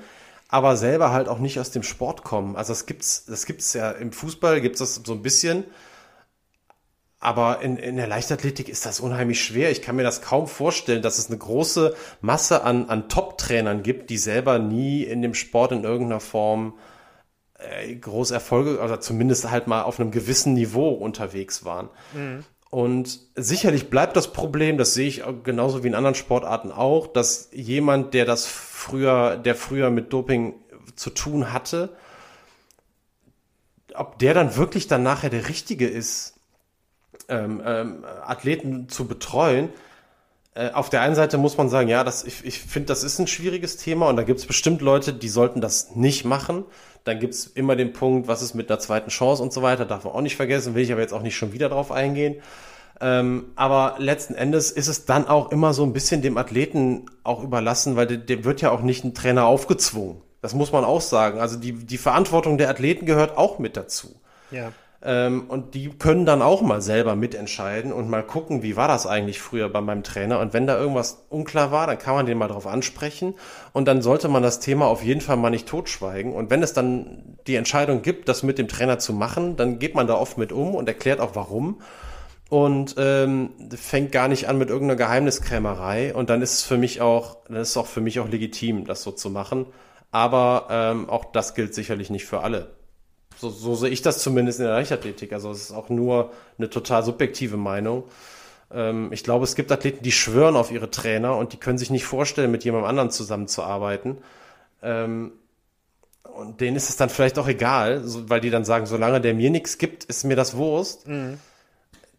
[0.49, 2.57] aber selber halt auch nicht aus dem Sport kommen.
[2.57, 5.65] Also das gibt's, das gibt's ja im Fußball gibt's das so ein bisschen.
[7.19, 9.71] Aber in, in der Leichtathletik ist das unheimlich schwer.
[9.71, 14.11] Ich kann mir das kaum vorstellen, dass es eine große Masse an, an Top-Trainern gibt,
[14.11, 16.75] die selber nie in dem Sport in irgendeiner Form
[17.59, 21.89] äh, große Erfolge, oder zumindest halt mal auf einem gewissen Niveau unterwegs waren.
[22.13, 22.45] Mhm.
[22.71, 27.49] Und sicherlich bleibt das Problem, das sehe ich genauso wie in anderen Sportarten auch, dass
[27.53, 30.55] jemand, der das früher, der früher mit Doping
[30.97, 31.97] zu tun hatte,
[33.95, 36.35] ob der dann wirklich dann nachher der Richtige ist,
[37.29, 39.71] ähm, ähm, Athleten zu betreuen.
[40.57, 43.19] Äh, auf der einen Seite muss man sagen, ja, das, ich, ich finde, das ist
[43.19, 46.65] ein schwieriges Thema und da gibt es bestimmt Leute, die sollten das nicht machen.
[47.05, 49.85] Dann gibt es immer den Punkt, was ist mit einer zweiten Chance und so weiter,
[49.85, 52.37] darf man auch nicht vergessen, will ich aber jetzt auch nicht schon wieder drauf eingehen.
[53.01, 57.43] Ähm, aber letzten Endes ist es dann auch immer so ein bisschen dem Athleten auch
[57.43, 60.23] überlassen, weil dem, dem wird ja auch nicht ein Trainer aufgezwungen.
[60.41, 61.39] Das muss man auch sagen.
[61.39, 64.15] Also die, die Verantwortung der Athleten gehört auch mit dazu.
[64.51, 64.73] Ja.
[65.03, 69.07] Ähm, und die können dann auch mal selber mitentscheiden und mal gucken, wie war das
[69.07, 70.41] eigentlich früher bei meinem Trainer.
[70.41, 73.35] Und wenn da irgendwas unklar war, dann kann man den mal drauf ansprechen.
[73.73, 76.33] Und dann sollte man das Thema auf jeden Fall mal nicht totschweigen.
[76.33, 79.95] Und wenn es dann die Entscheidung gibt, das mit dem Trainer zu machen, dann geht
[79.95, 81.81] man da oft mit um und erklärt auch warum.
[82.49, 86.15] Und ähm, fängt gar nicht an mit irgendeiner Geheimniskrämerei.
[86.15, 88.87] Und dann ist es für mich auch, dann ist es auch für mich auch legitim,
[88.87, 89.67] das so zu machen.
[90.11, 92.71] Aber ähm, auch das gilt sicherlich nicht für alle.
[93.37, 95.33] So, so sehe ich das zumindest in der Leichtathletik.
[95.33, 98.05] Also es ist auch nur eine total subjektive Meinung.
[98.73, 101.91] Ähm, ich glaube, es gibt Athleten, die schwören auf ihre Trainer und die können sich
[101.91, 104.19] nicht vorstellen, mit jemandem anderen zusammenzuarbeiten.
[104.83, 105.33] Ähm,
[106.23, 109.51] und denen ist es dann vielleicht auch egal, weil die dann sagen, solange der mir
[109.51, 111.07] nichts gibt, ist mir das Wurst.
[111.09, 111.39] Mhm.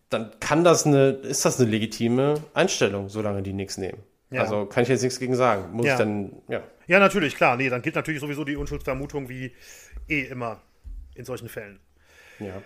[0.09, 3.99] Dann kann das eine, ist das eine legitime Einstellung, solange die nichts nehmen.
[4.30, 4.41] Ja.
[4.41, 5.72] Also kann ich jetzt nichts gegen sagen.
[5.74, 5.93] Muss ja.
[5.93, 6.61] ich dann, ja.
[6.88, 7.57] Ja, natürlich, klar.
[7.57, 9.51] Nee, dann gilt natürlich sowieso die Unschuldsvermutung wie
[10.07, 10.61] eh immer
[11.18, 11.80] in solchen Fällen.
[12.39, 12.61] Ja.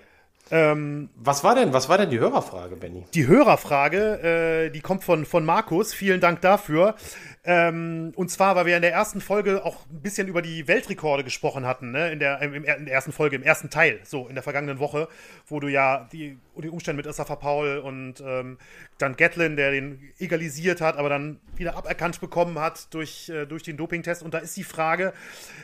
[0.51, 3.05] Ähm, was war denn, was war denn die Hörerfrage, Benny?
[3.13, 5.93] Die Hörerfrage, äh, die kommt von, von Markus.
[5.93, 6.95] Vielen Dank dafür.
[7.43, 11.23] Ähm, und zwar, weil wir in der ersten Folge auch ein bisschen über die Weltrekorde
[11.23, 12.11] gesprochen hatten, ne?
[12.11, 15.07] in, der, im, in der ersten Folge, im ersten Teil, so in der vergangenen Woche,
[15.47, 18.59] wo du ja die, die Umstände mit Issa Paul und ähm,
[18.99, 23.63] dann Gatlin, der den egalisiert hat, aber dann wieder aberkannt bekommen hat durch, äh, durch
[23.63, 24.21] den Dopingtest.
[24.21, 25.11] Und da ist die Frage,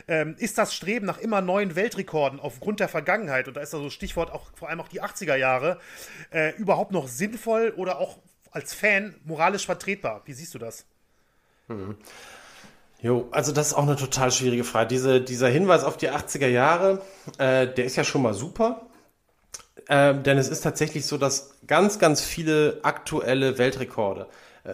[0.08, 3.78] ähm, ist das Streben nach immer neuen Weltrekorden aufgrund der Vergangenheit, und da ist da
[3.78, 5.78] so Stichwort auch vor allem auch die 80er Jahre,
[6.30, 8.18] äh, überhaupt noch sinnvoll oder auch
[8.50, 10.22] als Fan moralisch vertretbar?
[10.24, 10.84] Wie siehst du das?
[11.68, 11.96] Mhm.
[13.00, 14.88] Jo, also das ist auch eine total schwierige Frage.
[14.88, 17.00] Diese, dieser Hinweis auf die 80er Jahre,
[17.38, 18.86] äh, der ist ja schon mal super.
[19.86, 24.26] Äh, denn es ist tatsächlich so, dass ganz, ganz viele aktuelle Weltrekorde,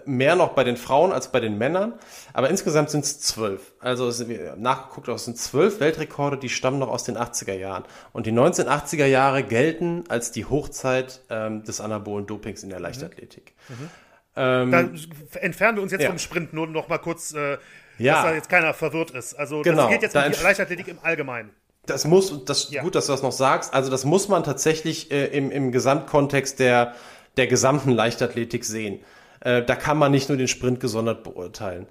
[0.05, 1.95] mehr noch bei den Frauen als bei den Männern,
[2.32, 3.72] aber insgesamt sind es zwölf.
[3.80, 4.24] Also es,
[4.57, 7.84] nachgeguckt, es sind zwölf Weltrekorde, die stammen noch aus den 80er Jahren.
[8.12, 12.84] Und die 1980er Jahre gelten als die Hochzeit ähm, des anabolen Dopings in der mhm.
[12.84, 13.55] Leichtathletik.
[13.68, 13.90] Mhm.
[14.36, 15.01] Ähm, Dann
[15.40, 16.09] entfernen wir uns jetzt ja.
[16.09, 17.59] vom Sprint nur noch mal kurz, äh,
[17.99, 18.14] ja.
[18.14, 19.34] dass da jetzt keiner verwirrt ist.
[19.34, 19.82] Also genau.
[19.82, 21.51] das geht jetzt um die Leichtathletik im Allgemeinen.
[21.86, 22.82] Das muss, das ja.
[22.82, 23.74] gut, dass du das noch sagst.
[23.74, 26.95] Also das muss man tatsächlich äh, im, im Gesamtkontext der
[27.36, 29.01] der gesamten Leichtathletik sehen.
[29.45, 31.86] Äh, da kann man nicht nur den Sprint gesondert beurteilen.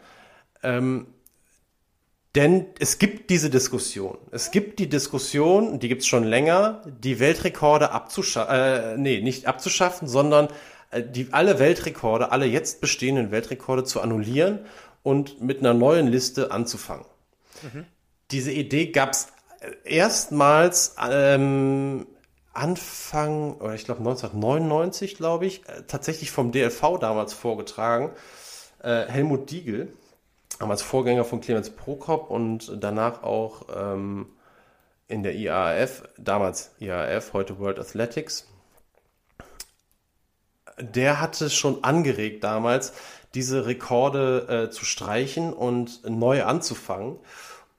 [0.63, 1.07] Ähm,
[2.35, 4.17] denn es gibt diese Diskussion.
[4.31, 9.45] Es gibt die Diskussion, die gibt es schon länger, die Weltrekorde abzuschaffen, äh, nee, nicht
[9.45, 10.47] abzuschaffen, sondern
[10.89, 14.59] äh, die, alle Weltrekorde, alle jetzt bestehenden Weltrekorde zu annullieren
[15.03, 17.05] und mit einer neuen Liste anzufangen.
[17.61, 17.85] Mhm.
[18.31, 19.27] Diese Idee gab es
[19.83, 22.07] erstmals ähm,
[22.53, 28.11] Anfang, oder ich glaube 1999, glaube ich, äh, tatsächlich vom DLV damals vorgetragen.
[28.81, 29.93] Äh, Helmut Diegel,
[30.59, 34.27] damals Vorgänger von Clemens Prokop und danach auch ähm,
[35.07, 38.47] in der IAAF, damals IAAF, heute World Athletics
[40.79, 42.93] der hatte schon angeregt damals,
[43.33, 47.17] diese Rekorde äh, zu streichen und neu anzufangen.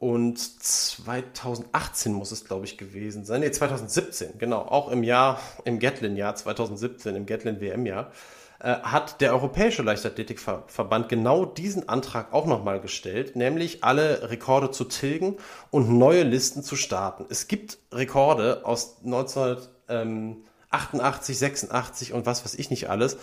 [0.04, 3.40] Und 2018 muss es, glaube ich, gewesen sein.
[3.40, 4.58] Nee, 2017, genau.
[4.58, 8.12] Auch im Jahr, im Gatlin-Jahr 2017, im Gatlin-WM-Jahr,
[8.60, 14.84] äh, hat der Europäische Leichtathletikverband genau diesen Antrag auch nochmal gestellt, nämlich alle Rekorde zu
[14.84, 15.38] tilgen
[15.70, 17.24] und neue Listen zu starten.
[17.30, 19.56] Es gibt Rekorde aus 19...
[19.88, 23.16] Ähm, 88, 86 und was weiß ich nicht alles.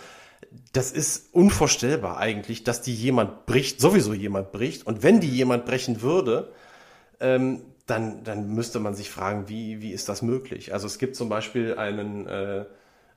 [0.72, 4.86] Das ist unvorstellbar eigentlich, dass die jemand bricht, sowieso jemand bricht.
[4.86, 6.50] Und wenn die jemand brechen würde,
[7.22, 10.72] ähm, dann, dann müsste man sich fragen, wie, wie ist das möglich?
[10.72, 12.66] Also es gibt zum Beispiel einen, äh,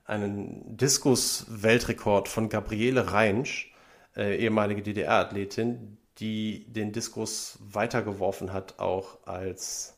[0.04, 3.72] einen Diskus-Weltrekord von Gabriele Reinsch,
[4.16, 9.96] äh, ehemalige DDR-Athletin, die den Diskus weitergeworfen hat, auch als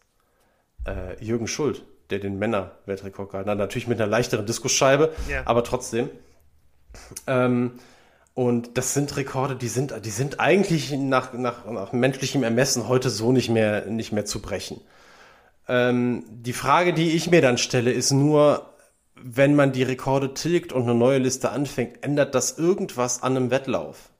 [0.87, 3.59] äh, Jürgen Schuld der den Männer-Weltrekord gehalten hat.
[3.59, 5.43] Natürlich mit einer leichteren Diskusscheibe, ja.
[5.45, 6.09] aber trotzdem.
[7.27, 7.79] Ähm,
[8.39, 13.11] und das sind Rekorde, die sind, die sind eigentlich nach, nach, nach menschlichem Ermessen heute
[13.11, 14.81] so nicht mehr, nicht mehr zu brechen.
[15.67, 18.75] Ähm, die Frage, die ich mir dann stelle, ist nur,
[19.17, 23.51] wenn man die Rekorde tilgt und eine neue Liste anfängt, ändert das irgendwas an einem
[23.51, 24.11] Wettlauf?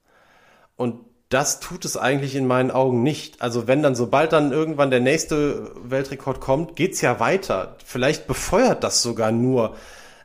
[0.75, 0.99] Und
[1.29, 3.41] das tut es eigentlich in meinen Augen nicht.
[3.41, 7.77] Also wenn dann, sobald dann irgendwann der nächste Weltrekord kommt, geht's ja weiter.
[7.85, 9.77] Vielleicht befeuert das sogar nur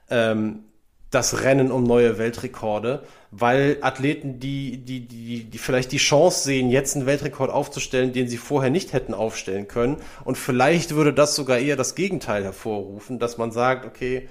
[0.09, 0.63] ähm,
[1.11, 3.03] das Rennen um neue Weltrekorde,
[3.35, 8.27] weil Athleten, die, die, die, die vielleicht die Chance sehen, jetzt einen Weltrekord aufzustellen, den
[8.27, 9.97] sie vorher nicht hätten aufstellen können.
[10.23, 14.29] Und vielleicht würde das sogar eher das Gegenteil hervorrufen, dass man sagt, okay,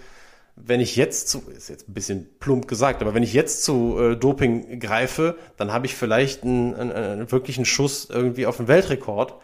[0.54, 3.98] wenn ich jetzt zu, ist jetzt ein bisschen plump gesagt, aber wenn ich jetzt zu
[3.98, 8.68] äh, Doping greife, dann habe ich vielleicht einen, einen, einen wirklichen Schuss irgendwie auf den
[8.68, 9.34] Weltrekord,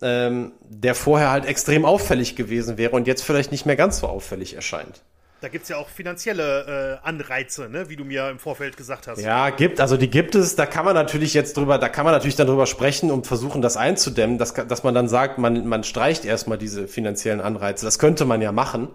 [0.00, 4.06] ähm, der vorher halt extrem auffällig gewesen wäre und jetzt vielleicht nicht mehr ganz so
[4.06, 5.02] auffällig erscheint.
[5.42, 7.90] Da gibt es ja auch finanzielle äh, Anreize, ne?
[7.90, 9.20] wie du mir im Vorfeld gesagt hast.
[9.20, 12.14] Ja, gibt, also die gibt es, da kann man natürlich jetzt drüber, da kann man
[12.14, 15.84] natürlich dann drüber sprechen und versuchen, das einzudämmen, dass, dass man dann sagt, man, man
[15.84, 17.84] streicht erstmal diese finanziellen Anreize.
[17.84, 18.88] Das könnte man ja machen.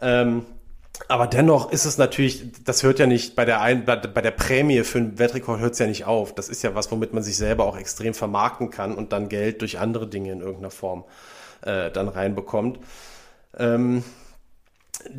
[0.00, 0.46] Ähm,
[1.08, 4.30] aber dennoch ist es natürlich, das hört ja nicht bei der, ein, bei, bei der
[4.30, 6.32] Prämie für einen Weltrekord hört es ja nicht auf.
[6.32, 9.60] Das ist ja was, womit man sich selber auch extrem vermarkten kann und dann Geld
[9.62, 11.04] durch andere Dinge in irgendeiner Form
[11.62, 12.78] äh, dann reinbekommt.
[13.58, 14.04] Ähm,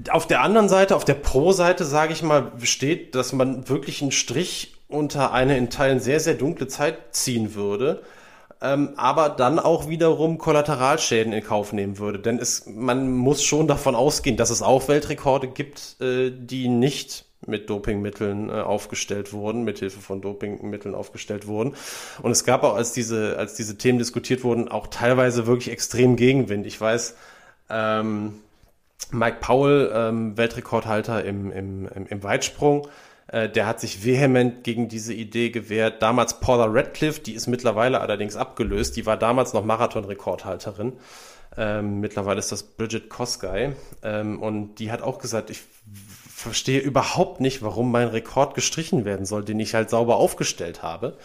[0.09, 4.11] auf der anderen Seite, auf der Pro-Seite, sage ich mal, steht, dass man wirklich einen
[4.11, 8.01] Strich unter eine in Teilen sehr, sehr dunkle Zeit ziehen würde
[8.63, 12.17] ähm, aber dann auch wiederum Kollateralschäden in Kauf nehmen würde.
[12.17, 17.25] Denn es, man muss schon davon ausgehen, dass es auch Weltrekorde gibt, äh, die nicht
[17.45, 21.75] mit Dopingmitteln äh, aufgestellt wurden, mit Hilfe von Dopingmitteln aufgestellt wurden.
[22.21, 26.15] Und es gab auch, als diese, als diese Themen diskutiert wurden, auch teilweise wirklich extrem
[26.15, 26.65] Gegenwind.
[26.65, 27.17] Ich weiß,
[27.69, 28.35] ähm,
[29.11, 32.87] Mike Powell, ähm, Weltrekordhalter im, im, im, im Weitsprung,
[33.27, 36.01] äh, der hat sich vehement gegen diese Idee gewehrt.
[36.01, 40.93] Damals Paula Radcliffe, die ist mittlerweile allerdings abgelöst, die war damals noch Marathon-Rekordhalterin.
[41.57, 43.75] Ähm, mittlerweile ist das Bridget Kosgei.
[44.01, 45.61] Ähm, und die hat auch gesagt, ich
[46.33, 51.17] verstehe überhaupt nicht, warum mein Rekord gestrichen werden soll, den ich halt sauber aufgestellt habe.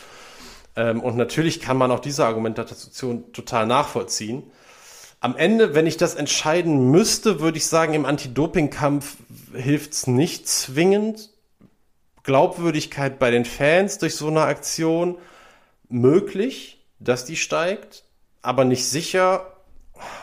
[0.77, 4.45] Ähm, und natürlich kann man auch diese Argumentation total nachvollziehen.
[5.21, 9.17] Am Ende, wenn ich das entscheiden müsste, würde ich sagen, im Anti-Doping-Kampf
[9.53, 11.31] hilft es nicht zwingend.
[12.23, 15.19] Glaubwürdigkeit bei den Fans durch so eine Aktion
[15.89, 18.05] möglich, dass die steigt,
[18.43, 19.57] aber nicht sicher.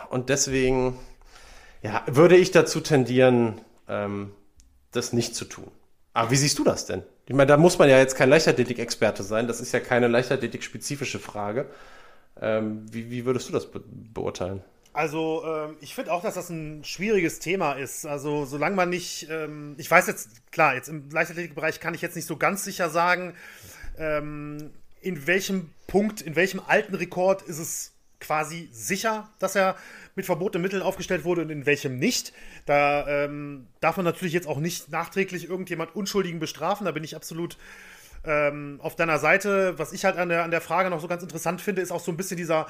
[0.09, 0.97] Und deswegen
[1.81, 4.31] ja, würde ich dazu tendieren, ähm,
[4.91, 5.69] das nicht zu tun.
[6.13, 7.03] Aber wie siehst du das denn?
[7.27, 9.47] Ich meine, da muss man ja jetzt kein Leichtathletik-Experte sein.
[9.47, 11.65] Das ist ja keine Leichtathletik-spezifische Frage.
[12.39, 14.63] Ähm, wie, wie würdest du das be beurteilen?
[14.95, 18.05] Also ähm, ich finde auch, dass das ein schwieriges Thema ist.
[18.05, 22.15] Also solange man nicht, ähm, ich weiß jetzt, klar, jetzt im Leichtathletikbereich kann ich jetzt
[22.15, 23.33] nicht so ganz sicher sagen,
[23.97, 24.71] ähm,
[25.01, 27.91] in welchem Punkt, in welchem alten Rekord ist es
[28.21, 29.75] quasi sicher, dass er
[30.15, 32.31] mit verbotenen Mitteln aufgestellt wurde und in welchem nicht.
[32.65, 36.85] Da ähm, darf man natürlich jetzt auch nicht nachträglich irgendjemand Unschuldigen bestrafen.
[36.85, 37.57] Da bin ich absolut
[38.26, 41.23] ähm, auf deiner Seite, was ich halt an der, an der Frage noch so ganz
[41.23, 42.67] interessant finde, ist auch so ein bisschen dieser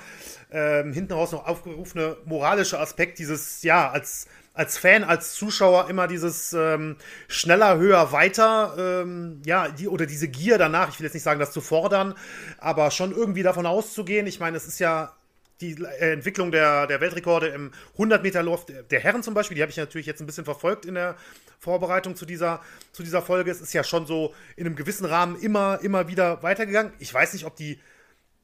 [0.51, 6.07] ähm, hinten raus noch aufgerufene moralische Aspekt, dieses, ja, als, als Fan, als Zuschauer immer
[6.07, 6.97] dieses ähm,
[7.27, 11.39] schneller, höher, weiter, ähm, ja, die, oder diese Gier danach, ich will jetzt nicht sagen,
[11.39, 12.15] das zu fordern,
[12.57, 14.27] aber schon irgendwie davon auszugehen.
[14.27, 15.13] Ich meine, es ist ja
[15.61, 19.77] die äh, Entwicklung der, der Weltrekorde im 100-Meter-Lauf der Herren zum Beispiel, die habe ich
[19.77, 21.15] natürlich jetzt ein bisschen verfolgt in der
[21.59, 23.51] Vorbereitung zu dieser, zu dieser Folge.
[23.51, 26.93] Es ist ja schon so in einem gewissen Rahmen immer, immer wieder weitergegangen.
[26.99, 27.79] Ich weiß nicht, ob die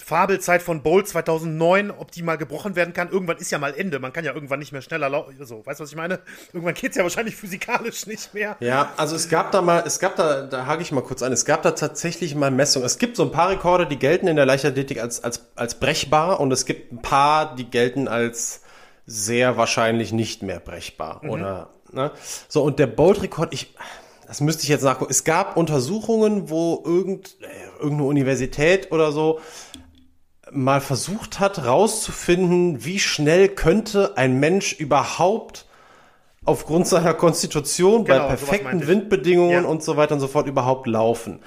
[0.03, 3.09] Fabelzeit von Bolt 2009, ob die mal gebrochen werden kann.
[3.09, 3.99] Irgendwann ist ja mal Ende.
[3.99, 5.35] Man kann ja irgendwann nicht mehr schneller laufen.
[5.45, 6.19] So, weißt du, was ich meine?
[6.53, 8.57] Irgendwann geht es ja wahrscheinlich physikalisch nicht mehr.
[8.59, 11.31] Ja, also es gab da mal, es gab da, da hake ich mal kurz an,
[11.31, 12.85] es gab da tatsächlich mal Messungen.
[12.85, 16.39] Es gibt so ein paar Rekorde, die gelten in der Leichtathletik als, als, als brechbar
[16.39, 18.61] und es gibt ein paar, die gelten als
[19.05, 21.19] sehr wahrscheinlich nicht mehr brechbar.
[21.23, 21.29] Mhm.
[21.29, 22.11] Oder, ne?
[22.47, 23.73] So, und der Bolt-Rekord, ich,
[24.27, 25.11] das müsste ich jetzt nachgucken.
[25.11, 27.47] Es gab Untersuchungen, wo irgend, äh,
[27.79, 29.39] irgendeine Universität oder so
[30.51, 35.65] mal versucht hat, rauszufinden, wie schnell könnte ein Mensch überhaupt
[36.45, 39.69] aufgrund seiner Konstitution genau, bei perfekten Windbedingungen ja.
[39.69, 41.39] und so weiter und so fort überhaupt laufen.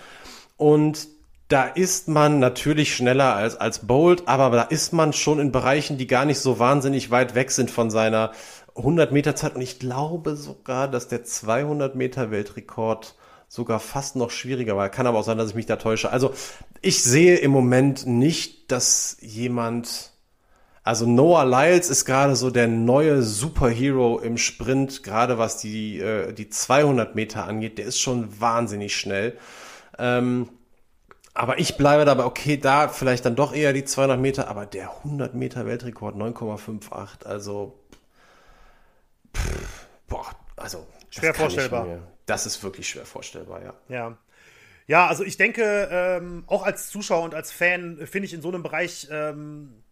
[0.56, 1.08] Und
[1.48, 5.98] da ist man natürlich schneller als, als Bolt, aber da ist man schon in Bereichen,
[5.98, 8.32] die gar nicht so wahnsinnig weit weg sind von seiner
[8.76, 9.54] 100 Meter Zeit.
[9.54, 13.14] Und ich glaube sogar, dass der 200 Meter Weltrekord
[13.48, 16.10] sogar fast noch schwieriger, weil kann aber auch sein, dass ich mich da täusche.
[16.10, 16.32] Also
[16.80, 20.12] ich sehe im Moment nicht, dass jemand,
[20.82, 26.32] also Noah Lyles ist gerade so der neue Superhero im Sprint, gerade was die, äh,
[26.32, 29.38] die 200 Meter angeht, der ist schon wahnsinnig schnell.
[29.98, 30.48] Ähm,
[31.34, 34.90] aber ich bleibe dabei, okay, da vielleicht dann doch eher die 200 Meter, aber der
[34.98, 37.78] 100 Meter Weltrekord 9,58, also
[39.36, 40.26] pff, boah,
[40.56, 40.86] also
[41.20, 41.98] Schwer vorstellbar.
[42.26, 43.74] das ist wirklich schwer vorstellbar, ja.
[43.88, 44.18] Ja.
[44.86, 48.48] Ja, also ich denke, ähm, auch als Zuschauer und als Fan finde ich in so
[48.48, 49.82] einem Bereich ähm,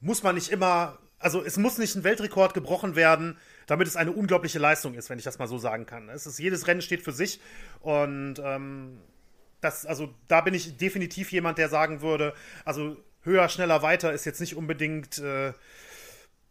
[0.00, 4.12] muss man nicht immer, also es muss nicht ein Weltrekord gebrochen werden, damit es eine
[4.12, 6.10] unglaubliche Leistung ist, wenn ich das mal so sagen kann.
[6.10, 7.40] Es ist, jedes Rennen steht für sich
[7.80, 9.00] und ähm,
[9.62, 12.34] das, also da bin ich definitiv jemand, der sagen würde,
[12.66, 15.54] also höher, schneller, weiter ist jetzt nicht unbedingt äh,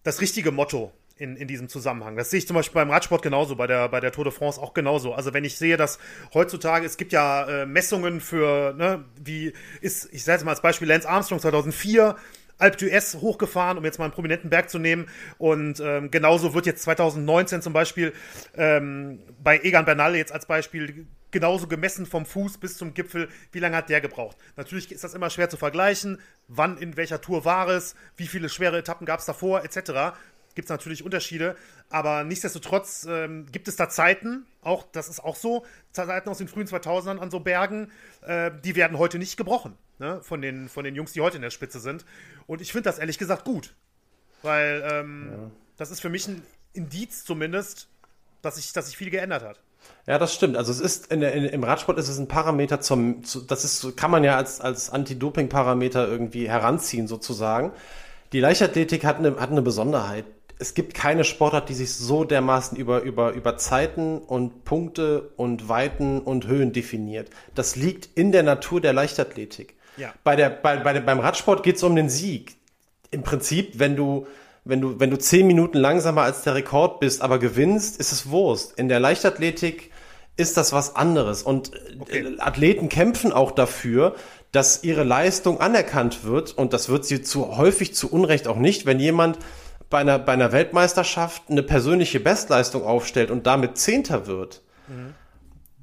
[0.02, 2.16] das richtige Motto in, in diesem Zusammenhang.
[2.16, 4.60] Das sehe ich zum Beispiel beim Radsport genauso, bei der, bei der Tour de France
[4.60, 5.14] auch genauso.
[5.14, 6.00] Also wenn ich sehe, dass
[6.34, 10.62] heutzutage, es gibt ja äh, Messungen für, ne, wie ist, ich sage jetzt mal als
[10.62, 12.16] Beispiel Lance Armstrong 2004,
[12.58, 15.08] Alp d'Huez hochgefahren, um jetzt mal einen prominenten Berg zu nehmen.
[15.38, 18.14] Und ähm, genauso wird jetzt 2019 zum Beispiel
[18.56, 23.28] ähm, bei Egan Bernal jetzt als Beispiel genauso gemessen vom Fuß bis zum Gipfel.
[23.52, 24.38] Wie lange hat der gebraucht?
[24.56, 26.20] Natürlich ist das immer schwer zu vergleichen.
[26.48, 27.96] Wann, in welcher Tour war es?
[28.16, 29.64] Wie viele schwere Etappen gab es davor?
[29.64, 30.14] Etc
[30.56, 31.56] gibt es natürlich Unterschiede,
[31.90, 36.48] aber nichtsdestotrotz ähm, gibt es da Zeiten, auch das ist auch so, Zeiten aus den
[36.48, 37.92] frühen 2000ern an so Bergen,
[38.22, 40.20] äh, die werden heute nicht gebrochen, ne?
[40.22, 42.06] von, den, von den Jungs, die heute in der Spitze sind.
[42.48, 43.76] Und ich finde das ehrlich gesagt gut,
[44.42, 45.52] weil ähm, ja.
[45.78, 46.44] das ist für mich ein
[46.74, 47.88] Indiz zumindest,
[48.42, 49.62] dass sich dass sich viel geändert hat.
[50.06, 50.58] Ja, das stimmt.
[50.58, 53.96] Also es ist in in, im Radsport ist es ein Parameter zum, zu, das ist,
[53.96, 57.72] kann man ja als, als Anti-Doping-Parameter irgendwie heranziehen sozusagen.
[58.34, 60.26] Die Leichtathletik hat eine, hat eine Besonderheit
[60.64, 65.68] es gibt keine Sportart, die sich so dermaßen über, über, über Zeiten und Punkte und
[65.68, 67.30] Weiten und Höhen definiert.
[67.54, 69.76] Das liegt in der Natur der Leichtathletik.
[69.98, 70.14] Ja.
[70.24, 72.56] Bei der, bei, bei, beim Radsport geht es um den Sieg.
[73.12, 74.26] Im Prinzip, wenn du,
[74.64, 78.30] wenn du, wenn du zehn Minuten langsamer als der Rekord bist, aber gewinnst, ist es
[78.30, 78.80] Wurst.
[78.80, 79.92] In der Leichtathletik
[80.38, 81.44] ist das was anderes.
[81.44, 82.38] Und okay.
[82.40, 84.16] Athleten kämpfen auch dafür,
[84.54, 86.58] dass ihre Leistung anerkannt wird.
[86.58, 89.40] Und das wird sie zu häufig zu Unrecht auch nicht, wenn jemand
[89.94, 95.14] bei einer, bei einer Weltmeisterschaft eine persönliche Bestleistung aufstellt und damit Zehnter wird, mhm.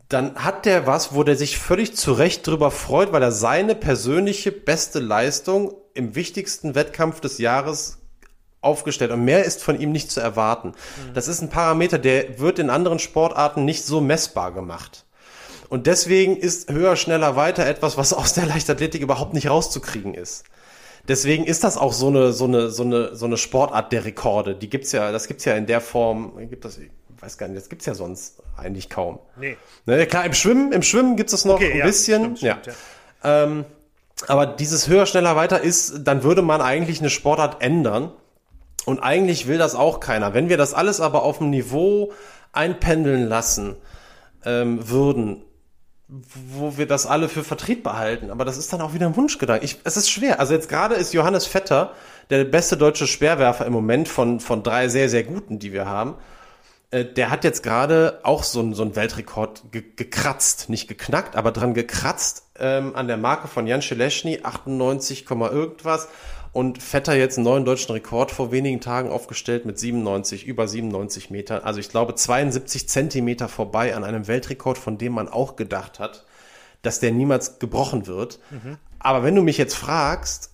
[0.08, 3.76] dann hat der was, wo der sich völlig zu Recht drüber freut, weil er seine
[3.76, 7.98] persönliche beste Leistung im wichtigsten Wettkampf des Jahres
[8.60, 10.70] aufgestellt und mehr ist von ihm nicht zu erwarten.
[10.70, 11.14] Mhm.
[11.14, 15.04] Das ist ein Parameter, der wird in anderen Sportarten nicht so messbar gemacht.
[15.68, 20.46] Und deswegen ist höher, schneller, weiter etwas, was aus der Leichtathletik überhaupt nicht rauszukriegen ist.
[21.08, 24.54] Deswegen ist das auch so eine, so eine, so eine, so eine Sportart der Rekorde.
[24.54, 26.90] Die gibt's ja, das gibt's ja in der Form, gibt das, ich
[27.20, 29.18] weiß gar nicht, das gibt's ja sonst eigentlich kaum.
[29.36, 29.56] Nee.
[29.86, 32.36] Ne, klar, im Schwimmen, im Schwimmen gibt es noch okay, ein ja, bisschen.
[32.36, 32.58] Stimmt, ja.
[33.24, 33.44] ja.
[33.44, 33.64] Ähm,
[34.28, 38.12] aber dieses höher, schneller, weiter ist, dann würde man eigentlich eine Sportart ändern.
[38.86, 40.34] Und eigentlich will das auch keiner.
[40.34, 42.12] Wenn wir das alles aber auf dem Niveau
[42.52, 43.76] einpendeln lassen
[44.44, 45.42] ähm, würden,
[46.10, 48.30] wo wir das alle für vertretbar halten.
[48.30, 49.64] Aber das ist dann auch wieder ein Wunschgedanke.
[49.64, 50.40] Ich, es ist schwer.
[50.40, 51.92] Also jetzt gerade ist Johannes Vetter
[52.30, 56.14] der beste deutsche Speerwerfer im Moment von, von drei sehr, sehr guten, die wir haben.
[56.90, 61.36] Äh, der hat jetzt gerade auch so, ein, so einen Weltrekord ge gekratzt, nicht geknackt,
[61.36, 66.08] aber dran gekratzt ähm, an der Marke von Jan Scheleshny, 98, irgendwas.
[66.52, 71.30] Und Vetter jetzt einen neuen deutschen Rekord vor wenigen Tagen aufgestellt mit 97, über 97
[71.30, 71.64] Meter.
[71.64, 76.26] Also ich glaube 72 Zentimeter vorbei an einem Weltrekord, von dem man auch gedacht hat,
[76.82, 78.40] dass der niemals gebrochen wird.
[78.50, 78.78] Mhm.
[78.98, 80.50] Aber wenn du mich jetzt fragst,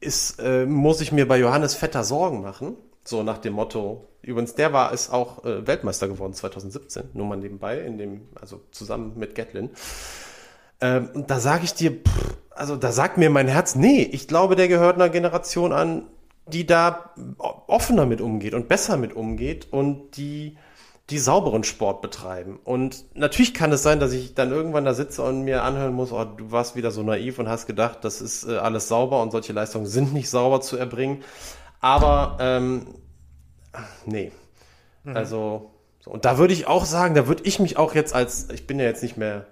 [0.00, 2.76] ist, äh, muss ich mir bei Johannes Vetter Sorgen machen?
[3.04, 7.36] So nach dem Motto, übrigens, der war ist auch äh, Weltmeister geworden 2017, nur mal
[7.36, 9.70] nebenbei, in dem, also zusammen mit Gatlin.
[10.80, 14.54] Ähm, da sage ich dir, pff, also da sagt mir mein Herz, nee, ich glaube,
[14.54, 16.02] der gehört einer Generation an,
[16.46, 20.58] die da offener mit umgeht und besser mit umgeht und die
[21.08, 22.60] die sauberen Sport betreiben.
[22.62, 26.12] Und natürlich kann es sein, dass ich dann irgendwann da sitze und mir anhören muss,
[26.12, 29.32] oh, du warst wieder so naiv und hast gedacht, das ist äh, alles sauber und
[29.32, 31.24] solche Leistungen sind nicht sauber zu erbringen.
[31.80, 32.86] Aber ähm,
[34.04, 34.30] nee.
[35.02, 35.16] Mhm.
[35.16, 36.12] Also, so.
[36.12, 38.78] und da würde ich auch sagen, da würde ich mich auch jetzt als, ich bin
[38.78, 39.46] ja jetzt nicht mehr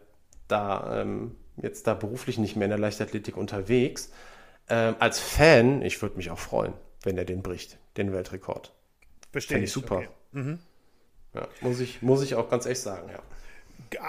[0.47, 4.11] da ähm, jetzt da beruflich nicht mehr in der Leichtathletik unterwegs.
[4.69, 8.75] Ähm, als Fan, ich würde mich auch freuen, wenn er den bricht, den Weltrekord.
[9.33, 9.97] Verstehe ich super.
[9.97, 10.09] Okay.
[10.33, 10.59] Mhm.
[11.35, 13.23] Ja, muss ich, muss ich auch ganz echt sagen, ja.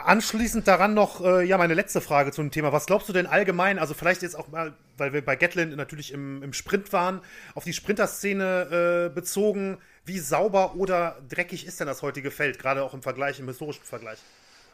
[0.04, 2.74] Anschließend daran noch, äh, ja, meine letzte Frage zum Thema.
[2.74, 6.12] Was glaubst du denn allgemein, also vielleicht jetzt auch mal, weil wir bei Gatlin natürlich
[6.12, 7.22] im, im Sprint waren,
[7.56, 12.84] auf die Sprinterszene äh, bezogen, wie sauber oder dreckig ist denn das heutige Feld, gerade
[12.84, 14.20] auch im Vergleich, im historischen Vergleich?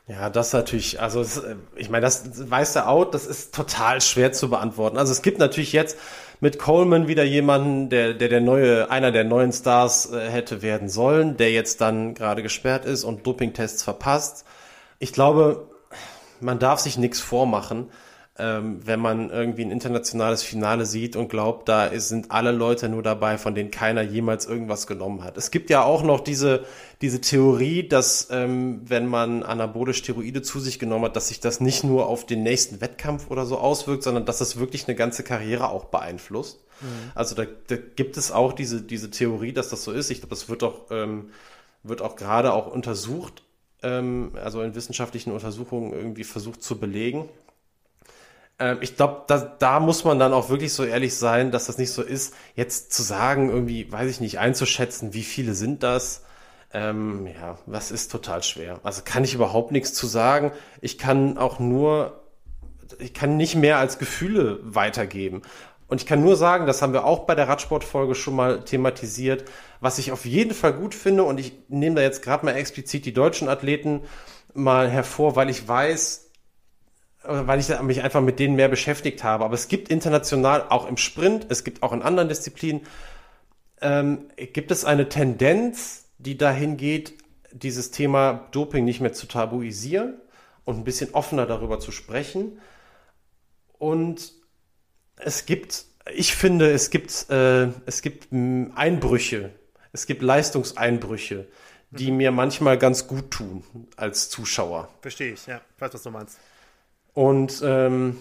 [0.07, 4.49] Ja, das natürlich, also äh, ich meine, das weiße Out, das ist total schwer zu
[4.49, 4.97] beantworten.
[4.97, 5.97] Also es gibt natürlich jetzt
[6.39, 10.89] mit Coleman wieder jemanden, der der, der neue, einer der neuen Stars äh, hätte werden
[10.89, 14.45] sollen, der jetzt dann gerade gesperrt ist und Dopingtests verpasst.
[14.99, 15.67] Ich glaube,
[16.39, 17.89] man darf sich nichts vormachen.
[18.37, 22.89] Ähm, wenn man irgendwie ein internationales Finale sieht und glaubt, da ist, sind alle Leute
[22.89, 25.37] nur dabei, von denen keiner jemals irgendwas genommen hat.
[25.37, 26.65] Es gibt ja auch noch diese,
[27.01, 31.61] diese Theorie, dass ähm, wenn man anabole Steroide zu sich genommen hat, dass sich das
[31.61, 35.23] nicht nur auf den nächsten Wettkampf oder so auswirkt, sondern dass das wirklich eine ganze
[35.23, 36.59] Karriere auch beeinflusst.
[36.81, 37.11] Mhm.
[37.15, 40.09] Also da, da gibt es auch diese, diese Theorie, dass das so ist.
[40.09, 41.29] Ich glaube, das wird auch, ähm,
[41.83, 43.43] wird auch gerade auch untersucht,
[43.81, 47.29] ähm, also in wissenschaftlichen Untersuchungen irgendwie versucht zu belegen.
[48.59, 51.77] Ähm, ich glaube, da, da muss man dann auch wirklich so ehrlich sein, dass das
[51.77, 56.23] nicht so ist, jetzt zu sagen, irgendwie, weiß ich nicht, einzuschätzen, wie viele sind das.
[56.73, 58.79] Ähm, ja, was ist total schwer.
[58.83, 60.51] Also kann ich überhaupt nichts zu sagen.
[60.81, 62.21] Ich kann auch nur,
[62.99, 65.41] ich kann nicht mehr als Gefühle weitergeben.
[65.87, 69.45] Und ich kann nur sagen, das haben wir auch bei der Radsportfolge schon mal thematisiert,
[69.79, 71.23] was ich auf jeden Fall gut finde.
[71.23, 74.01] Und ich nehme da jetzt gerade mal explizit die deutschen Athleten
[74.53, 76.24] mal hervor, weil ich weiß,
[77.27, 79.45] weil ich mich einfach mit denen mehr beschäftigt habe.
[79.45, 82.81] Aber es gibt international auch im Sprint, es gibt auch in anderen Disziplinen,
[83.81, 87.13] ähm, gibt es eine Tendenz, die dahin geht,
[87.51, 90.15] dieses Thema Doping nicht mehr zu tabuisieren
[90.65, 92.59] und ein bisschen offener darüber zu sprechen.
[93.77, 94.33] Und
[95.17, 99.51] es gibt, ich finde, es gibt, äh, es gibt Einbrüche,
[99.91, 101.47] es gibt Leistungseinbrüche,
[101.91, 102.17] die mhm.
[102.17, 103.63] mir manchmal ganz gut tun
[103.95, 104.89] als Zuschauer.
[105.01, 105.61] Verstehe ich, ja.
[105.75, 106.37] Ich weiß, was du meinst.
[107.15, 108.17] Und ähm,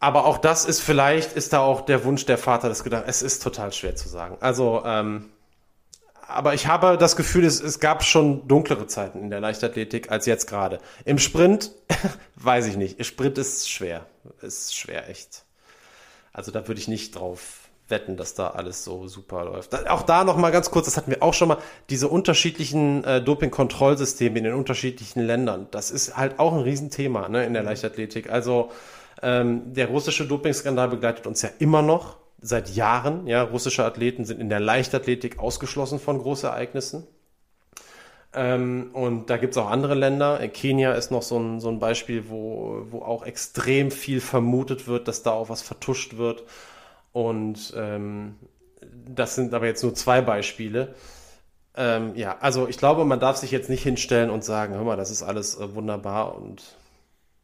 [0.00, 3.08] aber auch das ist vielleicht, ist da auch der Wunsch der Vater des Gedanken.
[3.08, 4.36] Es ist total schwer zu sagen.
[4.40, 5.30] Also, ähm,
[6.26, 10.26] aber ich habe das Gefühl, es, es gab schon dunklere Zeiten in der Leichtathletik als
[10.26, 10.80] jetzt gerade.
[11.04, 11.70] Im Sprint
[12.34, 13.04] weiß ich nicht.
[13.06, 14.06] Sprint ist schwer.
[14.40, 15.44] Ist schwer, echt.
[16.32, 17.61] Also da würde ich nicht drauf
[17.92, 19.88] wetten, dass da alles so super läuft.
[19.88, 21.58] Auch da noch mal ganz kurz, das hatten wir auch schon mal,
[21.90, 25.68] diese unterschiedlichen äh, Doping-Kontrollsysteme in den unterschiedlichen Ländern.
[25.70, 27.68] Das ist halt auch ein Riesenthema ne, in der mhm.
[27.68, 28.28] Leichtathletik.
[28.28, 28.72] Also
[29.22, 33.28] ähm, der russische Dopingskandal begleitet uns ja immer noch seit Jahren.
[33.28, 37.06] Ja, russische Athleten sind in der Leichtathletik ausgeschlossen von Großereignissen.
[38.34, 40.40] Ähm, und da gibt es auch andere Länder.
[40.40, 44.88] In Kenia ist noch so ein, so ein Beispiel, wo, wo auch extrem viel vermutet
[44.88, 46.44] wird, dass da auch was vertuscht wird.
[47.12, 48.36] Und ähm,
[48.80, 50.94] das sind aber jetzt nur zwei Beispiele.
[51.74, 54.96] Ähm, ja, also ich glaube, man darf sich jetzt nicht hinstellen und sagen, hör mal,
[54.96, 56.62] das ist alles äh, wunderbar und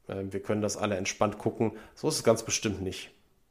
[0.09, 1.73] äh, wir können das alle entspannt gucken.
[1.95, 3.11] So ist es ganz bestimmt nicht.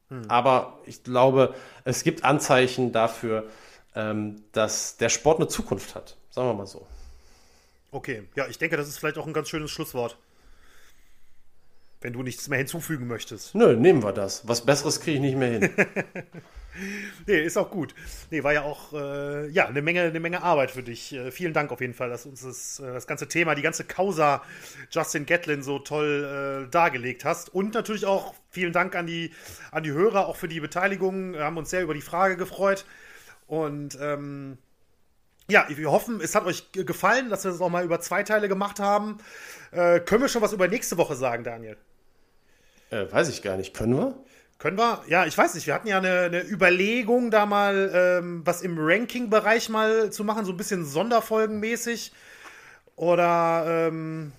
[0.09, 0.23] Hm.
[0.29, 3.47] Aber ich glaube, es gibt Anzeichen dafür,
[3.95, 6.15] ähm, dass der Sport eine Zukunft hat.
[6.29, 6.85] Sagen wir mal so.
[7.91, 10.17] Okay, ja, ich denke, das ist vielleicht auch ein ganz schönes Schlusswort.
[12.01, 13.55] Wenn du nichts mehr hinzufügen möchtest.
[13.55, 14.47] Nö, nehmen wir das.
[14.47, 15.69] Was Besseres kriege ich nicht mehr hin.
[17.27, 17.95] nee, ist auch gut.
[18.29, 21.13] Nee, war ja auch äh, ja, eine, Menge, eine Menge Arbeit für dich.
[21.13, 23.61] Äh, vielen Dank auf jeden Fall, dass du uns das, äh, das ganze Thema, die
[23.61, 24.43] ganze Causa
[24.91, 27.53] Justin Gatlin so toll äh, dargelegt hast.
[27.53, 29.31] Und natürlich auch vielen Dank an die,
[29.71, 31.33] an die Hörer, auch für die Beteiligung.
[31.33, 32.85] Wir haben uns sehr über die Frage gefreut.
[33.47, 34.57] Und ähm,
[35.49, 38.49] ja, wir hoffen, es hat euch gefallen, dass wir das auch mal über zwei Teile
[38.49, 39.17] gemacht haben.
[39.71, 41.77] Äh, können wir schon was über nächste Woche sagen, Daniel?
[42.89, 43.73] Äh, weiß ich gar nicht.
[43.73, 44.15] Können wir?
[44.59, 45.03] Können wir?
[45.07, 45.67] Ja, ich weiß nicht.
[45.67, 50.45] Wir hatten ja eine, eine Überlegung, da mal ähm, was im Ranking-Bereich mal zu machen,
[50.45, 52.11] so ein bisschen Sonderfolgenmäßig.
[52.95, 53.65] Oder.
[53.67, 54.31] Ähm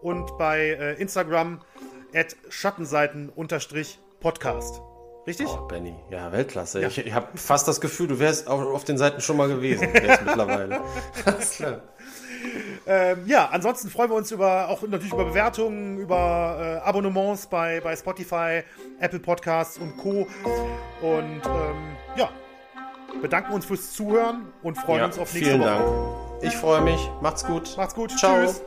[0.00, 1.60] und bei äh, Instagram
[2.48, 4.80] schattenseiten-podcast.
[5.26, 5.48] Richtig?
[5.48, 6.80] Oh, Benny, ja, Weltklasse.
[6.80, 6.88] Ja.
[6.88, 9.86] Ich, ich habe fast das Gefühl, du wärst auf, auf den Seiten schon mal gewesen,
[9.92, 10.80] jetzt mittlerweile.
[11.26, 11.82] Alles klar.
[12.86, 17.80] Ähm, ja, ansonsten freuen wir uns über auch natürlich über Bewertungen, über äh, Abonnements bei,
[17.80, 18.62] bei Spotify,
[18.98, 20.26] Apple Podcasts und Co.
[21.02, 22.30] Und ähm, ja,
[23.20, 25.76] bedanken uns fürs Zuhören und freuen ja, uns auf nächste vielen Woche.
[25.76, 26.42] Vielen Dank.
[26.42, 27.10] Ich freue mich.
[27.20, 27.74] Macht's gut.
[27.76, 28.18] Macht's gut.
[28.18, 28.40] Ciao.
[28.40, 28.62] Tschüss.